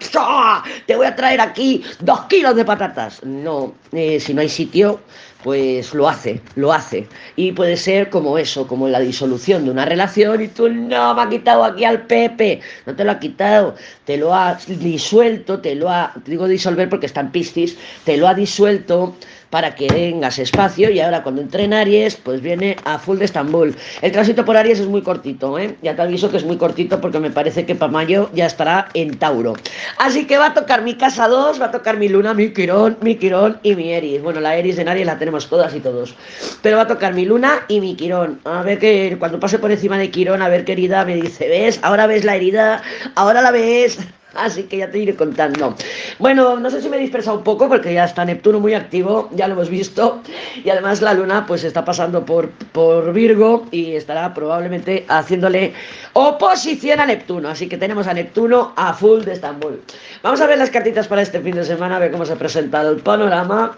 Te 0.85 0.95
voy 0.95 1.05
a 1.05 1.15
traer 1.15 1.41
aquí 1.41 1.83
dos 1.99 2.21
kilos 2.25 2.55
de 2.55 2.65
patatas. 2.65 3.23
No, 3.23 3.73
eh, 3.91 4.19
si 4.19 4.33
no 4.33 4.41
hay 4.41 4.49
sitio, 4.49 4.99
pues 5.43 5.93
lo 5.93 6.09
hace, 6.09 6.41
lo 6.55 6.73
hace. 6.73 7.07
Y 7.35 7.53
puede 7.53 7.77
ser 7.77 8.09
como 8.09 8.37
eso, 8.37 8.67
como 8.67 8.87
la 8.87 8.99
disolución 8.99 9.65
de 9.65 9.71
una 9.71 9.85
relación 9.85 10.41
y 10.41 10.47
tú 10.49 10.69
no 10.69 11.15
me 11.15 11.21
ha 11.21 11.29
quitado 11.29 11.63
aquí 11.63 11.85
al 11.85 12.03
Pepe, 12.03 12.61
no 12.85 12.95
te 12.95 13.03
lo 13.03 13.11
ha 13.11 13.19
quitado, 13.19 13.75
te 14.05 14.17
lo 14.17 14.33
ha 14.33 14.57
disuelto, 14.67 15.59
te 15.59 15.75
lo 15.75 15.89
ha, 15.89 16.13
digo 16.25 16.47
disolver 16.47 16.89
porque 16.89 17.05
está 17.05 17.21
en 17.21 17.31
Piscis, 17.31 17.77
te 18.03 18.17
lo 18.17 18.27
ha 18.27 18.33
disuelto 18.33 19.15
para 19.49 19.75
que 19.75 19.87
tengas 19.87 20.39
espacio 20.39 20.89
y 20.89 20.99
ahora 20.99 21.23
cuando 21.23 21.41
entre 21.41 21.63
en 21.63 21.73
Aries, 21.73 22.15
pues 22.15 22.41
viene 22.41 22.77
a 22.85 22.99
full 22.99 23.17
de 23.17 23.25
Estambul. 23.25 23.75
El 24.01 24.11
tránsito 24.11 24.45
por 24.45 24.57
Aries 24.57 24.79
es 24.79 24.87
muy 24.87 25.01
cortito, 25.01 25.57
¿eh? 25.57 25.75
Ya 25.81 25.95
te 25.95 26.01
aviso 26.01 26.29
que 26.29 26.37
es 26.37 26.43
muy 26.43 26.57
cortito 26.57 27.01
porque 27.01 27.19
me 27.19 27.31
parece 27.31 27.65
que 27.65 27.75
para 27.75 27.91
mayo 27.91 28.29
ya 28.33 28.45
estará 28.45 28.89
en 28.93 29.17
Tauro. 29.17 29.53
Así 29.97 30.25
que 30.25 30.37
va 30.37 30.47
a 30.47 30.53
tocar 30.53 30.83
mi 30.83 30.95
casa 30.95 31.27
2, 31.27 31.61
va 31.61 31.65
a 31.65 31.71
tocar 31.71 31.97
mi 31.97 32.09
luna, 32.09 32.33
mi 32.33 32.51
quirón, 32.53 32.97
mi 33.01 33.15
quirón 33.15 33.59
y 33.63 33.75
mi 33.75 33.91
Eris. 33.91 34.21
Bueno, 34.21 34.39
la 34.39 34.55
Eris 34.55 34.77
en 34.77 34.89
Aries 34.89 35.05
la 35.05 35.17
tenemos 35.17 35.47
todas 35.47 35.75
y 35.75 35.79
todos. 35.79 36.15
Pero 36.61 36.77
va 36.77 36.83
a 36.83 36.87
tocar 36.87 37.13
mi 37.13 37.25
luna 37.25 37.65
y 37.67 37.81
mi 37.81 37.95
quirón. 37.95 38.39
A 38.45 38.61
ver 38.61 38.79
que 38.79 39.15
cuando 39.19 39.39
pase 39.39 39.59
por 39.59 39.71
encima 39.71 39.97
de 39.97 40.11
quirón, 40.11 40.41
a 40.41 40.49
ver 40.49 40.65
qué 40.65 40.73
herida 40.73 41.05
me 41.05 41.15
dice, 41.15 41.47
¿ves? 41.47 41.79
Ahora 41.81 42.07
ves 42.07 42.23
la 42.23 42.35
herida, 42.35 42.81
ahora 43.15 43.41
la 43.41 43.51
ves. 43.51 43.99
Así 44.35 44.63
que 44.63 44.77
ya 44.77 44.91
te 44.91 44.99
iré 44.99 45.15
contando. 45.15 45.75
Bueno, 46.19 46.59
no 46.59 46.69
sé 46.69 46.81
si 46.81 46.89
me 46.89 46.97
he 46.97 46.99
dispersado 46.99 47.37
un 47.37 47.43
poco 47.43 47.67
porque 47.67 47.93
ya 47.93 48.05
está 48.05 48.23
Neptuno 48.25 48.59
muy 48.59 48.73
activo, 48.73 49.29
ya 49.33 49.47
lo 49.47 49.55
hemos 49.55 49.69
visto. 49.69 50.21
Y 50.63 50.69
además 50.69 51.01
la 51.01 51.13
luna 51.13 51.45
pues 51.47 51.63
está 51.63 51.83
pasando 51.83 52.25
por, 52.25 52.49
por 52.49 53.11
Virgo 53.13 53.65
y 53.71 53.95
estará 53.95 54.33
probablemente 54.33 55.05
haciéndole 55.07 55.73
oposición 56.13 56.99
a 56.99 57.05
Neptuno. 57.05 57.49
Así 57.49 57.67
que 57.67 57.77
tenemos 57.77 58.07
a 58.07 58.13
Neptuno 58.13 58.73
a 58.75 58.93
full 58.93 59.23
de 59.23 59.33
Estambul. 59.33 59.81
Vamos 60.21 60.41
a 60.41 60.47
ver 60.47 60.57
las 60.57 60.69
cartitas 60.69 61.07
para 61.07 61.21
este 61.21 61.39
fin 61.39 61.55
de 61.55 61.65
semana, 61.65 61.95
a 61.95 61.99
ver 61.99 62.11
cómo 62.11 62.25
se 62.25 62.33
ha 62.33 62.37
presentado 62.37 62.91
el 62.91 63.01
panorama. 63.01 63.77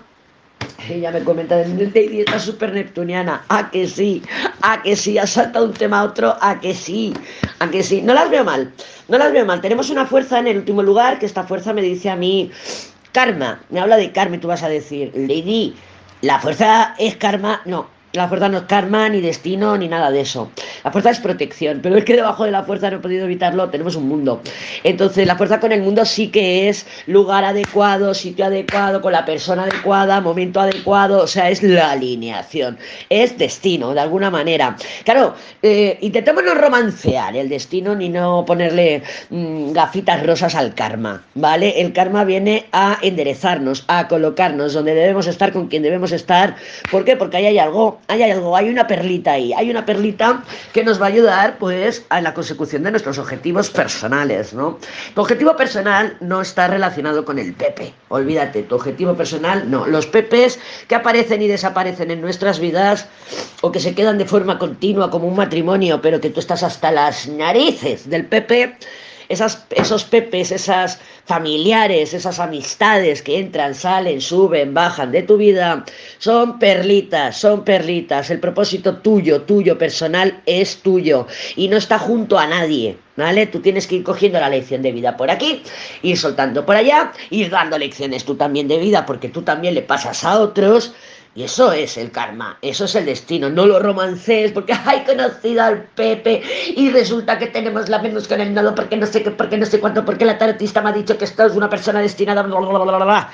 Ella 0.90 1.12
me 1.12 1.24
comenta, 1.24 1.58
Lady 1.58 2.22
está 2.22 2.40
súper 2.40 2.74
neptuniana. 2.74 3.44
¿A 3.50 3.70
que 3.72 3.88
sí? 3.88 4.22
¿A 4.62 4.82
que 4.82 4.96
sí? 4.96 5.18
Ha 5.18 5.28
saltado 5.28 5.66
un 5.66 5.74
tema 5.74 6.02
a 6.02 6.04
otro. 6.04 6.36
¿A 6.42 6.60
que 6.60 6.74
sí? 6.74 7.14
¿A 7.60 7.70
que 7.70 7.84
sí? 7.84 8.02
No 8.02 8.14
las 8.14 8.30
veo 8.30 8.44
mal. 8.44 8.74
No 9.08 9.18
las 9.18 9.32
veo 9.32 9.46
mal. 9.46 9.62
Tenemos 9.62 9.90
una 9.90 10.06
fuerza 10.06 10.40
en 10.40 10.48
el 10.48 10.58
último 10.58 10.84
lugar, 10.84 11.20
que 11.20 11.26
esta 11.26 11.44
fuerza 11.44 11.74
me 11.74 11.82
dice 11.82 12.10
a 12.10 12.16
mí, 12.16 12.52
karma. 13.12 13.62
Me 13.70 13.80
habla 13.80 13.98
de 13.98 14.12
karma 14.12 14.36
y 14.36 14.40
tú 14.40 14.48
vas 14.48 14.64
a 14.64 14.70
decir, 14.70 15.12
Lady, 15.16 15.76
¿la 16.22 16.40
fuerza 16.40 16.96
es 16.98 17.16
karma? 17.16 17.62
No, 17.66 17.88
la 18.14 18.28
fuerza 18.28 18.50
no 18.50 18.60
es 18.60 18.64
karma, 18.64 19.10
ni 19.10 19.22
destino, 19.22 19.78
ni 19.78 19.88
nada 19.88 20.12
de 20.12 20.22
eso. 20.22 20.52
La 20.84 20.92
fuerza 20.92 21.12
es 21.12 21.20
protección, 21.20 21.80
pero 21.82 21.98
es 21.98 22.04
que 22.04 22.16
debajo 22.16 22.44
de 22.44 22.52
la 22.52 22.64
fuerza 22.64 22.90
no 22.90 22.98
he 22.98 23.00
podido 23.00 23.26
evitarlo, 23.26 23.70
tenemos 23.70 23.96
un 23.96 24.08
mundo. 24.08 24.42
Entonces, 24.84 25.26
la 25.26 25.38
fuerza 25.38 25.60
con 25.60 25.72
el 25.72 25.82
mundo 25.82 26.06
sí 26.06 26.30
que 26.30 26.70
es 26.70 26.86
lugar 27.08 27.46
adecuado, 27.46 28.14
sitio 28.14 28.46
adecuado, 28.46 29.02
con 29.02 29.14
la 29.14 29.26
persona 29.26 29.64
adecuada, 29.64 30.20
momento 30.22 30.60
adecuado, 30.60 31.24
o 31.24 31.28
sea, 31.28 31.50
es 31.50 31.64
la 31.64 31.92
alineación, 31.92 32.78
es 33.10 33.38
destino, 33.38 33.94
de 33.94 34.02
alguna 34.02 34.30
manera. 34.30 34.76
Claro, 35.06 35.36
eh, 35.62 35.98
intentemos 36.02 36.44
no 36.44 36.54
romancear 36.54 37.36
el 37.36 37.50
destino 37.50 37.96
ni 37.96 38.10
no 38.10 38.44
ponerle 38.46 39.04
mm, 39.30 39.72
gafitas 39.72 40.26
rosas 40.26 40.56
al 40.56 40.74
karma, 40.74 41.24
¿vale? 41.36 41.80
El 41.82 41.94
karma 41.94 42.24
viene 42.26 42.66
a 42.72 42.98
enderezarnos, 43.02 43.86
a 43.88 44.08
colocarnos 44.08 44.74
donde 44.74 44.94
debemos 44.94 45.28
estar, 45.28 45.54
con 45.54 45.68
quien 45.68 45.84
debemos 45.84 46.12
estar. 46.12 46.56
¿Por 46.90 47.06
qué? 47.06 47.16
Porque 47.16 47.38
ahí 47.38 47.46
hay 47.46 47.60
algo 47.60 48.01
hay 48.08 48.24
algo, 48.24 48.56
hay 48.56 48.70
una 48.70 48.88
perlita 48.88 49.34
ahí, 49.34 49.54
hay 49.54 49.70
una 49.70 49.86
perlita 49.86 50.44
que 50.74 50.84
nos 50.84 51.02
va 51.02 51.06
a 51.06 51.10
ayudar 51.10 51.58
pues 51.58 52.06
a 52.10 52.22
la 52.22 52.34
consecución 52.34 52.84
de 52.84 52.92
nuestros 52.92 53.18
objetivos 53.18 53.70
personales, 53.70 54.54
¿no? 54.54 54.80
Tu 55.14 55.22
objetivo 55.22 55.56
personal 55.56 56.18
no 56.20 56.42
está 56.42 56.68
relacionado 56.68 57.26
con 57.26 57.40
el 57.40 57.54
Pepe, 57.54 57.94
olvídate, 58.10 58.64
tu 58.64 58.76
objetivo 58.76 59.16
personal 59.16 59.70
no. 59.70 59.88
Los 59.88 60.08
Pepes 60.08 60.60
que 60.88 60.96
aparecen 60.96 61.42
y 61.42 61.48
desaparecen 61.48 62.12
en 62.12 62.22
nuestras 62.22 62.60
vidas 62.60 63.08
o 63.62 63.72
que 63.72 63.80
se 63.80 63.96
quedan 63.96 64.18
de 64.18 64.26
forma 64.26 64.58
continua 64.58 65.10
como 65.10 65.28
un 65.28 65.36
matrimonio, 65.36 66.02
pero 66.02 66.20
que 66.20 66.30
tú 66.30 66.40
estás 66.40 66.64
hasta 66.64 66.92
las 66.92 67.28
narices 67.28 68.10
del 68.10 68.26
Pepe, 68.26 68.78
esas, 69.32 69.66
esos 69.72 70.04
pepes, 70.04 70.52
esas 70.52 71.00
familiares, 71.26 72.14
esas 72.14 72.40
amistades 72.40 73.22
que 73.22 73.40
entran, 73.40 73.74
salen, 73.74 74.22
suben, 74.22 74.74
bajan 74.74 75.12
de 75.12 75.24
tu 75.24 75.38
vida, 75.38 75.86
son 76.18 76.60
perlitas, 76.60 77.38
son 77.38 77.64
perlitas. 77.64 78.30
El 78.30 78.40
propósito 78.40 78.98
tuyo, 78.98 79.44
tuyo, 79.44 79.78
personal, 79.78 80.42
es 80.46 80.82
tuyo 80.82 81.28
y 81.56 81.68
no 81.68 81.78
está 81.78 81.98
junto 82.00 82.38
a 82.38 82.48
nadie. 82.48 82.98
¿Vale? 83.18 83.46
Tú 83.46 83.60
tienes 83.60 83.88
que 83.88 83.96
ir 83.96 84.04
cogiendo 84.04 84.40
la 84.40 84.50
lección 84.50 84.82
de 84.82 84.94
vida 84.94 85.18
por 85.18 85.30
aquí, 85.30 85.62
ir 86.02 86.18
soltando 86.18 86.66
por 86.66 86.78
allá, 86.78 87.12
ir 87.30 87.50
dando 87.50 87.78
lecciones 87.78 88.24
tú 88.24 88.36
también 88.36 88.70
de 88.70 88.80
vida, 88.80 89.06
porque 89.06 89.28
tú 89.28 89.42
también 89.42 89.76
le 89.76 89.82
pasas 89.82 90.24
a 90.24 90.40
otros, 90.40 90.94
y 91.34 91.44
eso 91.44 91.72
es 91.72 91.98
el 91.98 92.12
karma, 92.12 92.58
eso 92.62 92.86
es 92.86 92.96
el 92.96 93.06
destino. 93.06 93.50
No 93.50 93.66
lo 93.66 93.80
romancees 93.80 94.52
porque 94.52 94.74
hay 94.86 95.04
conocido 95.06 95.64
al 95.64 95.84
Pepe 95.84 96.42
y 96.76 96.90
resulta 96.90 97.40
que 97.40 97.48
tenemos 97.48 97.88
la 97.88 98.00
menos 98.00 98.28
con 98.28 98.42
el 98.42 98.54
nodo 98.54 98.76
porque 98.76 98.98
no 98.98 99.06
sé 99.06 99.24
qué, 99.24 99.32
porque 99.32 99.58
no 99.58 99.66
sé 99.66 99.80
cuánto, 99.80 100.04
porque 100.04 100.26
la 100.26 100.38
tarotista 100.38 100.82
me 100.82 100.90
ha 100.90 100.94
dicho 100.94 101.18
que 101.18 101.26
esto 101.26 101.46
es 101.46 101.54
una 101.54 101.70
persona 101.70 102.02
destinada. 102.02 102.44
Bla, 102.44 102.60
bla, 102.60 102.98
bla, 102.98 103.32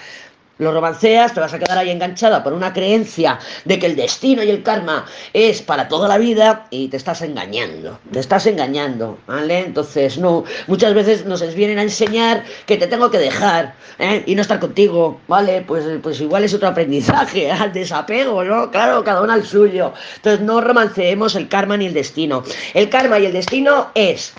lo 0.59 0.71
romanceas, 0.71 1.33
te 1.33 1.39
vas 1.39 1.53
a 1.53 1.59
quedar 1.59 1.77
ahí 1.77 1.91
enganchada 1.91 2.43
por 2.43 2.53
una 2.53 2.73
creencia 2.73 3.39
de 3.65 3.79
que 3.79 3.85
el 3.85 3.95
destino 3.95 4.43
y 4.43 4.49
el 4.49 4.63
karma 4.63 5.05
es 5.33 5.61
para 5.61 5.87
toda 5.87 6.07
la 6.07 6.17
vida 6.17 6.67
y 6.69 6.87
te 6.87 6.97
estás 6.97 7.21
engañando, 7.21 7.99
te 8.11 8.19
estás 8.19 8.45
engañando, 8.47 9.17
¿vale? 9.27 9.59
Entonces, 9.59 10.17
no, 10.17 10.43
muchas 10.67 10.93
veces 10.93 11.25
nos 11.25 11.41
vienen 11.53 11.79
a 11.79 11.83
enseñar 11.83 12.43
que 12.65 12.77
te 12.77 12.87
tengo 12.87 13.11
que 13.11 13.19
dejar 13.19 13.75
¿eh? 13.99 14.23
y 14.25 14.35
no 14.35 14.41
estar 14.41 14.59
contigo, 14.59 15.19
¿vale? 15.27 15.63
Pues, 15.67 15.85
pues 16.01 16.19
igual 16.21 16.43
es 16.43 16.53
otro 16.53 16.67
aprendizaje, 16.67 17.51
al 17.51 17.73
desapego, 17.73 18.43
¿no? 18.43 18.71
Claro, 18.71 19.03
cada 19.03 19.21
uno 19.21 19.33
al 19.33 19.45
suyo. 19.45 19.93
Entonces, 20.15 20.41
no 20.41 20.61
romanceemos 20.61 21.35
el 21.35 21.47
karma 21.47 21.77
ni 21.77 21.85
el 21.85 21.93
destino. 21.93 22.43
El 22.73 22.89
karma 22.89 23.19
y 23.19 23.25
el 23.25 23.33
destino 23.33 23.91
es 23.93 24.33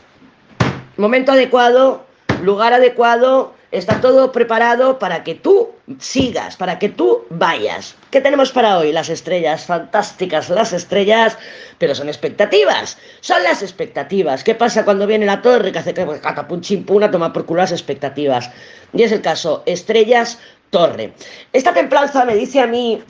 momento 0.96 1.32
adecuado, 1.32 2.04
lugar 2.42 2.72
adecuado, 2.72 3.54
Está 3.70 4.00
todo 4.00 4.32
preparado 4.32 4.98
para 4.98 5.24
que 5.24 5.34
tú 5.34 5.68
sigas, 5.98 6.56
para 6.56 6.78
que 6.78 6.88
tú 6.88 7.24
vayas. 7.30 7.94
¿Qué 8.10 8.20
tenemos 8.20 8.52
para 8.52 8.78
hoy? 8.78 8.92
Las 8.92 9.08
estrellas, 9.08 9.64
fantásticas 9.64 10.48
las 10.50 10.72
estrellas, 10.72 11.38
pero 11.78 11.94
son 11.94 12.08
expectativas. 12.08 12.98
Son 13.20 13.42
las 13.42 13.62
expectativas. 13.62 14.44
¿Qué 14.44 14.54
pasa 14.54 14.84
cuando 14.84 15.06
viene 15.06 15.26
la 15.26 15.42
torre 15.42 15.72
que 15.72 15.78
hace 15.78 15.94
que 15.94 16.06
catapum 16.20 16.60
chimpuna 16.60 17.10
toma 17.10 17.32
por 17.32 17.46
culo 17.46 17.62
las 17.62 17.72
expectativas? 17.72 18.50
Y 18.92 19.02
es 19.02 19.12
el 19.12 19.22
caso, 19.22 19.62
estrellas, 19.66 20.38
torre. 20.70 21.12
Esta 21.52 21.72
templanza 21.72 22.24
me 22.24 22.34
dice 22.34 22.60
a 22.60 22.66
mí 22.66 23.02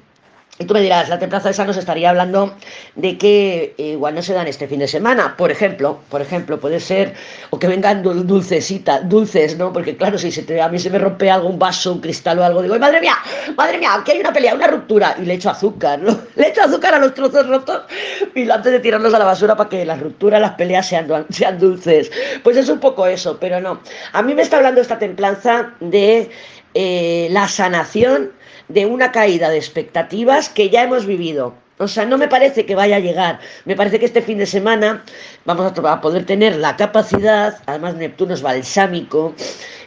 y 0.58 0.64
tú 0.64 0.74
me 0.74 0.80
dirás, 0.80 1.08
la 1.08 1.18
templanza 1.18 1.50
esa 1.50 1.64
nos 1.64 1.76
estaría 1.76 2.10
hablando 2.10 2.54
de 2.96 3.16
que 3.16 3.74
igual 3.78 4.16
no 4.16 4.22
se 4.22 4.34
dan 4.34 4.48
este 4.48 4.66
fin 4.66 4.80
de 4.80 4.88
semana. 4.88 5.36
Por 5.36 5.52
ejemplo, 5.52 6.00
por 6.08 6.20
ejemplo, 6.20 6.58
puede 6.58 6.80
ser, 6.80 7.14
o 7.50 7.58
que 7.60 7.68
vengan 7.68 8.02
dulcesitas, 8.02 9.08
dulces, 9.08 9.56
¿no? 9.56 9.72
Porque 9.72 9.96
claro, 9.96 10.18
si 10.18 10.32
se 10.32 10.42
te, 10.42 10.60
a 10.60 10.68
mí 10.68 10.80
se 10.80 10.90
me 10.90 10.98
rompe 10.98 11.30
algo, 11.30 11.48
un 11.48 11.60
vaso, 11.60 11.92
un 11.92 12.00
cristal 12.00 12.40
o 12.40 12.44
algo, 12.44 12.62
digo, 12.62 12.76
madre 12.78 13.00
mía, 13.00 13.16
madre 13.56 13.78
mía, 13.78 13.90
aquí 13.94 14.10
hay 14.10 14.20
una 14.20 14.32
pelea, 14.32 14.54
una 14.54 14.66
ruptura. 14.66 15.14
Y 15.22 15.26
le 15.26 15.34
echo 15.34 15.50
azúcar, 15.50 16.00
¿no? 16.00 16.18
Le 16.34 16.48
echo 16.48 16.62
azúcar 16.62 16.94
a 16.94 16.98
los 16.98 17.14
trozos 17.14 17.46
rotos 17.46 17.82
y 18.34 18.50
antes 18.50 18.72
de 18.72 18.80
tirarlos 18.80 19.14
a 19.14 19.18
la 19.18 19.24
basura 19.24 19.56
para 19.56 19.68
que 19.68 19.84
las 19.84 20.00
rupturas, 20.00 20.40
las 20.40 20.52
peleas 20.52 20.88
sean, 20.88 21.08
sean 21.30 21.58
dulces. 21.58 22.10
Pues 22.42 22.56
es 22.56 22.68
un 22.68 22.80
poco 22.80 23.06
eso, 23.06 23.38
pero 23.38 23.60
no. 23.60 23.80
A 24.12 24.22
mí 24.22 24.34
me 24.34 24.42
está 24.42 24.56
hablando 24.56 24.80
esta 24.80 24.98
templanza 24.98 25.72
de 25.80 26.30
eh, 26.74 27.28
la 27.30 27.48
sanación 27.48 28.32
de 28.68 28.86
una 28.86 29.12
caída 29.12 29.50
de 29.50 29.56
expectativas 29.56 30.48
que 30.48 30.70
ya 30.70 30.82
hemos 30.82 31.06
vivido. 31.06 31.54
O 31.78 31.86
sea, 31.86 32.04
no 32.04 32.18
me 32.18 32.26
parece 32.28 32.66
que 32.66 32.74
vaya 32.74 32.96
a 32.96 33.00
llegar. 33.00 33.38
Me 33.64 33.76
parece 33.76 34.00
que 34.00 34.06
este 34.06 34.20
fin 34.20 34.38
de 34.38 34.46
semana 34.46 35.04
vamos 35.44 35.72
a 35.78 36.00
poder 36.00 36.26
tener 36.26 36.56
la 36.56 36.76
capacidad, 36.76 37.58
además 37.66 37.94
Neptuno 37.94 38.34
es 38.34 38.42
balsámico, 38.42 39.34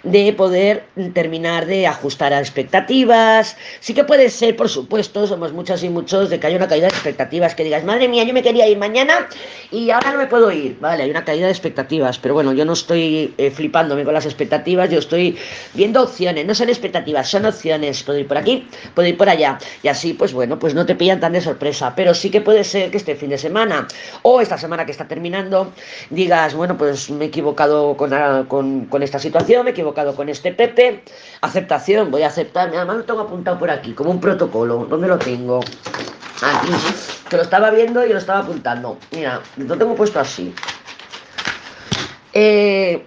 de 0.04 0.34
poder 0.34 0.84
terminar 1.14 1.66
de 1.66 1.88
ajustar 1.88 2.34
a 2.34 2.40
expectativas. 2.40 3.56
Sí 3.80 3.94
que 3.94 4.04
puede 4.04 4.30
ser, 4.30 4.56
por 4.56 4.70
supuesto, 4.70 5.28
somos 5.28 5.54
muchas 5.54 5.84
y 5.84 5.90
muchos, 5.90 6.30
de 6.30 6.40
que 6.40 6.48
haya 6.48 6.58
una 6.58 6.68
caída 6.68 6.88
de 6.88 6.94
expectativas, 6.94 7.56
que 7.56 7.64
digas, 7.64 7.84
madre 7.84 8.08
mía, 8.08 8.24
yo 8.24 8.34
me 8.34 8.42
quería 8.42 8.68
ir 8.68 8.78
mañana 8.78 9.28
y 9.70 9.92
ahora 9.92 10.12
no 10.14 10.18
me 10.18 10.28
puedo 10.28 10.52
ir. 10.52 10.78
Vale, 10.80 11.04
hay 11.04 11.12
una 11.12 11.24
caída 11.24 11.46
de 11.46 11.52
expectativas, 11.52 12.18
pero 12.18 12.34
bueno, 12.34 12.54
yo 12.54 12.66
no 12.66 12.74
estoy 12.74 13.34
eh, 13.38 13.52
flipándome 13.52 14.04
con 14.04 14.14
las 14.14 14.26
expectativas, 14.26 14.90
yo 14.90 15.00
estoy 15.00 15.38
viendo 15.74 16.02
opciones, 16.04 16.46
no 16.46 16.56
son 16.56 16.70
expectativas, 16.70 17.30
son 17.30 17.46
opciones. 17.46 18.04
Puedo 18.04 18.20
ir 18.20 18.28
por 18.28 18.38
aquí, 18.38 18.68
puedo 18.96 19.08
ir 19.08 19.18
por 19.18 19.30
allá. 19.30 19.60
Y 19.84 19.88
así, 19.88 20.14
pues 20.14 20.34
bueno, 20.34 20.58
pues 20.58 20.74
no 20.74 20.86
te 20.86 20.96
pillan 20.96 21.20
tan 21.20 21.34
de 21.34 21.42
sorpresa, 21.42 21.94
pero 21.96 22.14
sí 22.14 22.30
que 22.32 22.42
puede 22.42 22.64
ser 22.64 22.90
que 22.90 22.98
este 22.98 23.16
fin 23.16 23.30
de 23.30 23.38
semana 23.38 23.88
o 24.24 24.42
esta 24.42 24.58
semana 24.58 24.86
que 24.86 24.92
está 24.92 25.08
terminando, 25.08 25.72
digas, 26.10 26.56
bueno, 26.56 26.78
pues 26.78 27.10
me 27.12 27.26
he 27.26 27.28
equivocado 27.28 27.96
con, 27.96 28.12
con, 28.48 28.86
con 28.86 29.04
esta 29.04 29.20
situación, 29.20 29.64
me 29.64 29.70
he 29.70 29.74
equivocado 29.74 29.91
con 29.94 30.30
este 30.30 30.52
Pepe. 30.52 31.04
Aceptación, 31.42 32.12
voy 32.12 32.24
a 32.24 32.28
aceptar. 32.28 32.70
Además 32.70 32.98
lo 32.98 33.04
tengo 33.04 33.22
apuntado 33.22 33.60
por 33.60 33.70
aquí, 33.70 33.94
como 33.94 34.12
un 34.12 34.20
protocolo. 34.20 34.86
¿Dónde 34.90 35.08
lo 35.08 35.18
tengo? 35.18 35.60
Aquí. 35.60 36.72
Que 37.30 37.38
lo 37.38 37.44
estaba 37.44 37.70
viendo 37.70 38.06
y 38.06 38.10
lo 38.10 38.18
estaba 38.18 38.40
apuntando. 38.40 38.98
Mira, 39.12 39.42
lo 39.58 39.78
tengo 39.78 39.96
puesto 39.96 40.20
así. 40.20 40.54
Eh, 42.34 43.06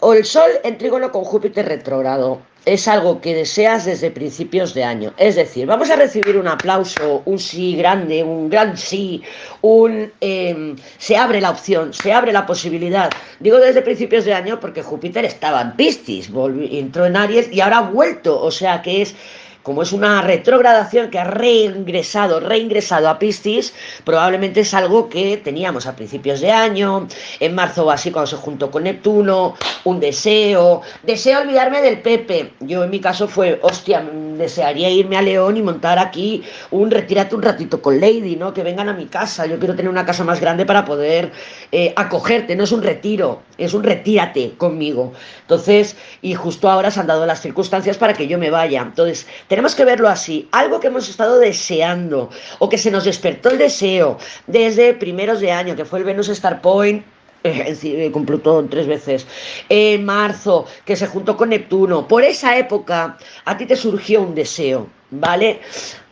o 0.00 0.14
el 0.14 0.24
Sol 0.24 0.50
en 0.62 0.78
trígono 0.78 1.10
con 1.10 1.24
Júpiter 1.24 1.66
retrógrado 1.66 2.40
es 2.68 2.86
algo 2.86 3.20
que 3.20 3.34
deseas 3.34 3.84
desde 3.86 4.10
principios 4.10 4.74
de 4.74 4.84
año. 4.84 5.14
Es 5.16 5.36
decir, 5.36 5.66
vamos 5.66 5.90
a 5.90 5.96
recibir 5.96 6.36
un 6.36 6.48
aplauso, 6.48 7.22
un 7.24 7.38
sí 7.38 7.76
grande, 7.76 8.22
un 8.22 8.50
gran 8.50 8.76
sí, 8.76 9.22
un 9.62 10.12
em, 10.20 10.76
se 10.98 11.16
abre 11.16 11.40
la 11.40 11.50
opción, 11.50 11.94
se 11.94 12.12
abre 12.12 12.32
la 12.32 12.46
posibilidad. 12.46 13.10
Digo 13.40 13.58
desde 13.58 13.82
principios 13.82 14.24
de 14.24 14.34
año 14.34 14.60
porque 14.60 14.82
Júpiter 14.82 15.24
estaba 15.24 15.62
en 15.62 15.72
Piscis, 15.72 16.30
entró 16.70 17.06
en 17.06 17.16
Aries 17.16 17.52
y 17.52 17.60
ahora 17.60 17.78
ha 17.78 17.90
vuelto, 17.90 18.40
o 18.40 18.50
sea 18.50 18.82
que 18.82 19.02
es 19.02 19.14
como 19.68 19.82
es 19.82 19.92
una 19.92 20.22
retrogradación 20.22 21.10
que 21.10 21.18
ha 21.18 21.24
reingresado, 21.24 22.40
reingresado 22.40 23.06
a 23.06 23.18
Piscis, 23.18 23.74
probablemente 24.02 24.60
es 24.60 24.72
algo 24.72 25.10
que 25.10 25.36
teníamos 25.36 25.86
a 25.86 25.94
principios 25.94 26.40
de 26.40 26.50
año, 26.50 27.06
en 27.38 27.54
marzo 27.54 27.84
o 27.84 27.90
así 27.90 28.10
cuando 28.10 28.28
se 28.28 28.36
juntó 28.36 28.70
con 28.70 28.84
Neptuno, 28.84 29.56
un 29.84 30.00
deseo, 30.00 30.80
deseo 31.02 31.42
olvidarme 31.42 31.82
del 31.82 32.00
Pepe. 32.00 32.54
Yo 32.60 32.82
en 32.82 32.88
mi 32.88 32.98
caso 32.98 33.28
fue, 33.28 33.58
hostia, 33.60 34.02
desearía 34.38 34.88
irme 34.88 35.18
a 35.18 35.22
León 35.22 35.58
y 35.58 35.62
montar 35.62 35.98
aquí 35.98 36.42
un 36.70 36.90
retírate 36.90 37.34
un 37.34 37.42
ratito 37.42 37.82
con 37.82 38.00
Lady, 38.00 38.36
¿no? 38.36 38.54
Que 38.54 38.62
vengan 38.62 38.88
a 38.88 38.94
mi 38.94 39.04
casa, 39.04 39.44
yo 39.44 39.58
quiero 39.58 39.76
tener 39.76 39.90
una 39.90 40.06
casa 40.06 40.24
más 40.24 40.40
grande 40.40 40.64
para 40.64 40.86
poder 40.86 41.30
eh, 41.72 41.92
acogerte, 41.94 42.56
no 42.56 42.64
es 42.64 42.72
un 42.72 42.82
retiro, 42.82 43.42
es 43.58 43.74
un 43.74 43.82
retírate 43.82 44.54
conmigo. 44.56 45.12
Entonces, 45.42 45.96
y 46.22 46.34
justo 46.34 46.70
ahora 46.70 46.90
se 46.90 47.00
han 47.00 47.08
dado 47.08 47.26
las 47.26 47.42
circunstancias 47.42 47.98
para 47.98 48.14
que 48.14 48.28
yo 48.28 48.38
me 48.38 48.50
vaya. 48.50 48.82
Entonces, 48.82 49.26
tenemos 49.48 49.74
que 49.74 49.84
verlo 49.84 50.08
así, 50.08 50.48
algo 50.52 50.80
que 50.80 50.86
hemos 50.86 51.08
estado 51.08 51.38
deseando 51.38 52.30
o 52.58 52.68
que 52.68 52.78
se 52.78 52.90
nos 52.90 53.04
despertó 53.04 53.50
el 53.50 53.58
deseo 53.58 54.18
desde 54.46 54.94
primeros 54.94 55.40
de 55.40 55.52
año, 55.52 55.76
que 55.76 55.84
fue 55.84 55.98
el 55.98 56.04
Venus 56.04 56.28
Star 56.28 56.62
Point 56.62 57.04
eh, 57.44 57.78
eh, 57.82 58.10
con 58.10 58.26
Plutón 58.26 58.68
tres 58.68 58.88
veces, 58.88 59.26
en 59.68 60.04
marzo, 60.04 60.66
que 60.84 60.96
se 60.96 61.06
juntó 61.06 61.36
con 61.36 61.50
Neptuno, 61.50 62.08
por 62.08 62.24
esa 62.24 62.58
época 62.58 63.16
a 63.44 63.56
ti 63.56 63.64
te 63.64 63.76
surgió 63.76 64.22
un 64.22 64.34
deseo, 64.34 64.88
¿vale? 65.10 65.60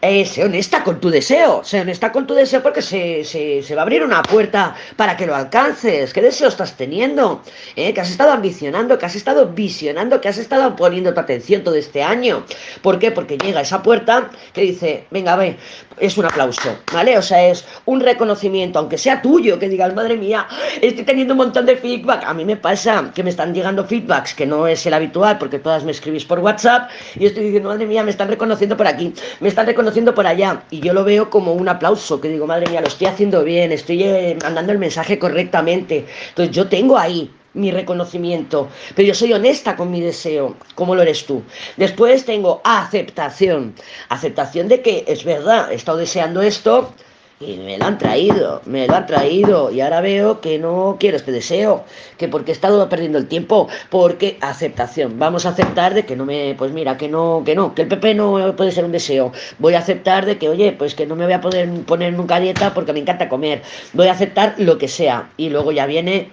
Eh, 0.08 0.24
sé 0.24 0.44
honesta 0.44 0.84
con 0.84 1.00
tu 1.00 1.10
deseo, 1.10 1.64
sé 1.64 1.80
honesta 1.80 2.12
con 2.12 2.28
tu 2.28 2.34
deseo 2.34 2.62
porque 2.62 2.80
se, 2.80 3.24
se, 3.24 3.74
va 3.74 3.80
a 3.80 3.82
abrir 3.82 4.04
una 4.04 4.22
puerta 4.22 4.76
para 4.94 5.16
que 5.16 5.26
lo 5.26 5.34
alcances. 5.34 6.12
¿Qué 6.12 6.22
deseo 6.22 6.46
estás 6.46 6.76
teniendo? 6.76 7.42
¿Eh? 7.74 7.92
Que 7.92 8.00
has 8.02 8.10
estado 8.10 8.30
ambicionando, 8.30 8.98
que 8.98 9.06
has 9.06 9.16
estado 9.16 9.48
visionando, 9.48 10.20
que 10.20 10.28
has 10.28 10.38
estado 10.38 10.76
poniendo 10.76 11.12
tu 11.12 11.18
atención 11.18 11.64
todo 11.64 11.74
este 11.74 12.04
año. 12.04 12.44
¿Por 12.82 13.00
qué? 13.00 13.10
Porque 13.10 13.36
llega 13.36 13.62
esa 13.62 13.82
puerta 13.82 14.30
que 14.52 14.60
dice, 14.60 15.06
venga, 15.10 15.34
ve, 15.34 15.56
es 15.98 16.16
un 16.16 16.26
aplauso, 16.26 16.78
¿vale? 16.92 17.18
O 17.18 17.22
sea, 17.22 17.48
es 17.48 17.64
un 17.86 18.00
reconocimiento, 18.00 18.78
aunque 18.78 18.98
sea 18.98 19.20
tuyo, 19.20 19.58
que 19.58 19.68
digas, 19.68 19.92
madre 19.92 20.16
mía, 20.16 20.46
estoy 20.80 21.04
teniendo 21.04 21.34
un 21.34 21.38
montón 21.38 21.66
de 21.66 21.78
feedback. 21.78 22.22
A 22.24 22.32
mí 22.32 22.44
me 22.44 22.56
pasa 22.56 23.10
que 23.12 23.24
me 23.24 23.30
están 23.30 23.52
llegando 23.52 23.84
feedbacks 23.84 24.34
que 24.34 24.46
no 24.46 24.68
es 24.68 24.86
el 24.86 24.94
habitual 24.94 25.38
porque 25.38 25.58
todas 25.58 25.82
me 25.82 25.90
escribís 25.90 26.24
por 26.24 26.38
WhatsApp 26.38 26.90
y 27.16 27.26
estoy 27.26 27.42
diciendo, 27.42 27.70
madre 27.70 27.86
mía, 27.86 28.04
me 28.04 28.12
están 28.12 28.28
reconociendo 28.28 28.76
por 28.76 28.86
aquí, 28.86 29.12
me 29.40 29.48
están 29.48 29.66
reconociendo 29.66 29.95
por 30.04 30.26
allá 30.26 30.64
y 30.70 30.80
yo 30.80 30.92
lo 30.92 31.04
veo 31.04 31.30
como 31.30 31.52
un 31.52 31.68
aplauso, 31.68 32.20
que 32.20 32.28
digo, 32.28 32.46
madre 32.46 32.68
mía, 32.68 32.80
lo 32.80 32.88
estoy 32.88 33.06
haciendo 33.06 33.42
bien, 33.42 33.72
estoy 33.72 34.02
eh, 34.02 34.36
mandando 34.42 34.72
el 34.72 34.78
mensaje 34.78 35.18
correctamente. 35.18 36.04
Entonces 36.28 36.54
yo 36.54 36.68
tengo 36.68 36.98
ahí 36.98 37.30
mi 37.54 37.70
reconocimiento, 37.70 38.68
pero 38.94 39.08
yo 39.08 39.14
soy 39.14 39.32
honesta 39.32 39.76
con 39.76 39.90
mi 39.90 40.00
deseo, 40.00 40.56
como 40.74 40.94
lo 40.94 41.02
eres 41.02 41.24
tú. 41.24 41.42
Después 41.76 42.26
tengo 42.26 42.60
aceptación, 42.64 43.74
aceptación 44.10 44.68
de 44.68 44.82
que 44.82 45.04
es 45.08 45.24
verdad, 45.24 45.72
he 45.72 45.74
estado 45.74 45.98
deseando 45.98 46.42
esto, 46.42 46.92
y 47.40 47.56
me 47.58 47.76
lo 47.76 47.84
han 47.84 47.98
traído, 47.98 48.62
me 48.64 48.86
lo 48.86 48.94
han 48.94 49.06
traído 49.06 49.70
y 49.70 49.80
ahora 49.80 50.00
veo 50.00 50.40
que 50.40 50.58
no 50.58 50.96
quiero 50.98 51.16
este 51.16 51.32
deseo, 51.32 51.84
que 52.16 52.28
porque 52.28 52.50
he 52.50 52.54
estado 52.54 52.88
perdiendo 52.88 53.18
el 53.18 53.28
tiempo, 53.28 53.68
porque 53.90 54.38
aceptación, 54.40 55.18
vamos 55.18 55.44
a 55.44 55.50
aceptar 55.50 55.92
de 55.92 56.06
que 56.06 56.16
no 56.16 56.24
me, 56.24 56.54
pues 56.56 56.72
mira, 56.72 56.96
que 56.96 57.08
no, 57.08 57.42
que 57.44 57.54
no, 57.54 57.74
que 57.74 57.82
el 57.82 57.88
PP 57.88 58.14
no 58.14 58.56
puede 58.56 58.72
ser 58.72 58.84
un 58.84 58.92
deseo, 58.92 59.32
voy 59.58 59.74
a 59.74 59.80
aceptar 59.80 60.24
de 60.24 60.38
que, 60.38 60.48
oye, 60.48 60.72
pues 60.72 60.94
que 60.94 61.06
no 61.06 61.16
me 61.16 61.24
voy 61.24 61.34
a 61.34 61.40
poder 61.40 61.68
poner 61.82 62.14
nunca 62.14 62.40
dieta 62.40 62.72
porque 62.72 62.92
me 62.92 63.00
encanta 63.00 63.28
comer, 63.28 63.62
voy 63.92 64.08
a 64.08 64.12
aceptar 64.12 64.54
lo 64.58 64.78
que 64.78 64.88
sea. 64.88 65.30
Y 65.36 65.50
luego 65.50 65.72
ya 65.72 65.86
viene 65.86 66.30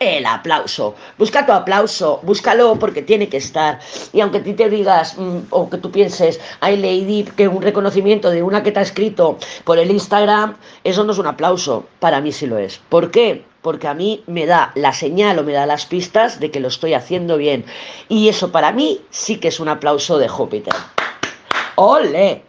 el 0.00 0.26
aplauso. 0.26 0.94
Busca 1.18 1.46
tu 1.46 1.52
aplauso, 1.52 2.20
búscalo 2.22 2.76
porque 2.78 3.02
tiene 3.02 3.28
que 3.28 3.38
estar. 3.38 3.80
Y 4.12 4.20
aunque 4.20 4.40
ti 4.40 4.54
te 4.54 4.68
digas, 4.68 5.16
mm, 5.16 5.38
o 5.50 5.68
que 5.68 5.78
tú 5.78 5.90
pienses, 5.90 6.40
ay 6.60 6.76
Lady, 6.76 7.24
que 7.36 7.48
un 7.48 7.62
reconocimiento 7.62 8.30
de 8.30 8.42
una 8.42 8.62
que 8.62 8.72
te 8.72 8.80
ha 8.80 8.82
escrito 8.82 9.38
por 9.64 9.78
el 9.78 9.90
Instagram, 9.90 10.56
eso 10.84 11.04
no 11.04 11.12
es 11.12 11.18
un 11.18 11.26
aplauso. 11.26 11.86
Para 12.00 12.20
mí 12.20 12.32
sí 12.32 12.46
lo 12.46 12.58
es. 12.58 12.80
¿Por 12.88 13.10
qué? 13.10 13.44
Porque 13.62 13.88
a 13.88 13.94
mí 13.94 14.22
me 14.26 14.46
da 14.46 14.72
la 14.74 14.92
señal 14.92 15.38
o 15.38 15.42
me 15.42 15.52
da 15.52 15.66
las 15.66 15.86
pistas 15.86 16.40
de 16.40 16.50
que 16.50 16.60
lo 16.60 16.68
estoy 16.68 16.94
haciendo 16.94 17.36
bien. 17.36 17.64
Y 18.08 18.28
eso 18.28 18.52
para 18.52 18.72
mí 18.72 19.00
sí 19.10 19.38
que 19.38 19.48
es 19.48 19.60
un 19.60 19.68
aplauso 19.68 20.18
de 20.18 20.28
Júpiter. 20.28 20.74
¡Ole! 21.74 22.47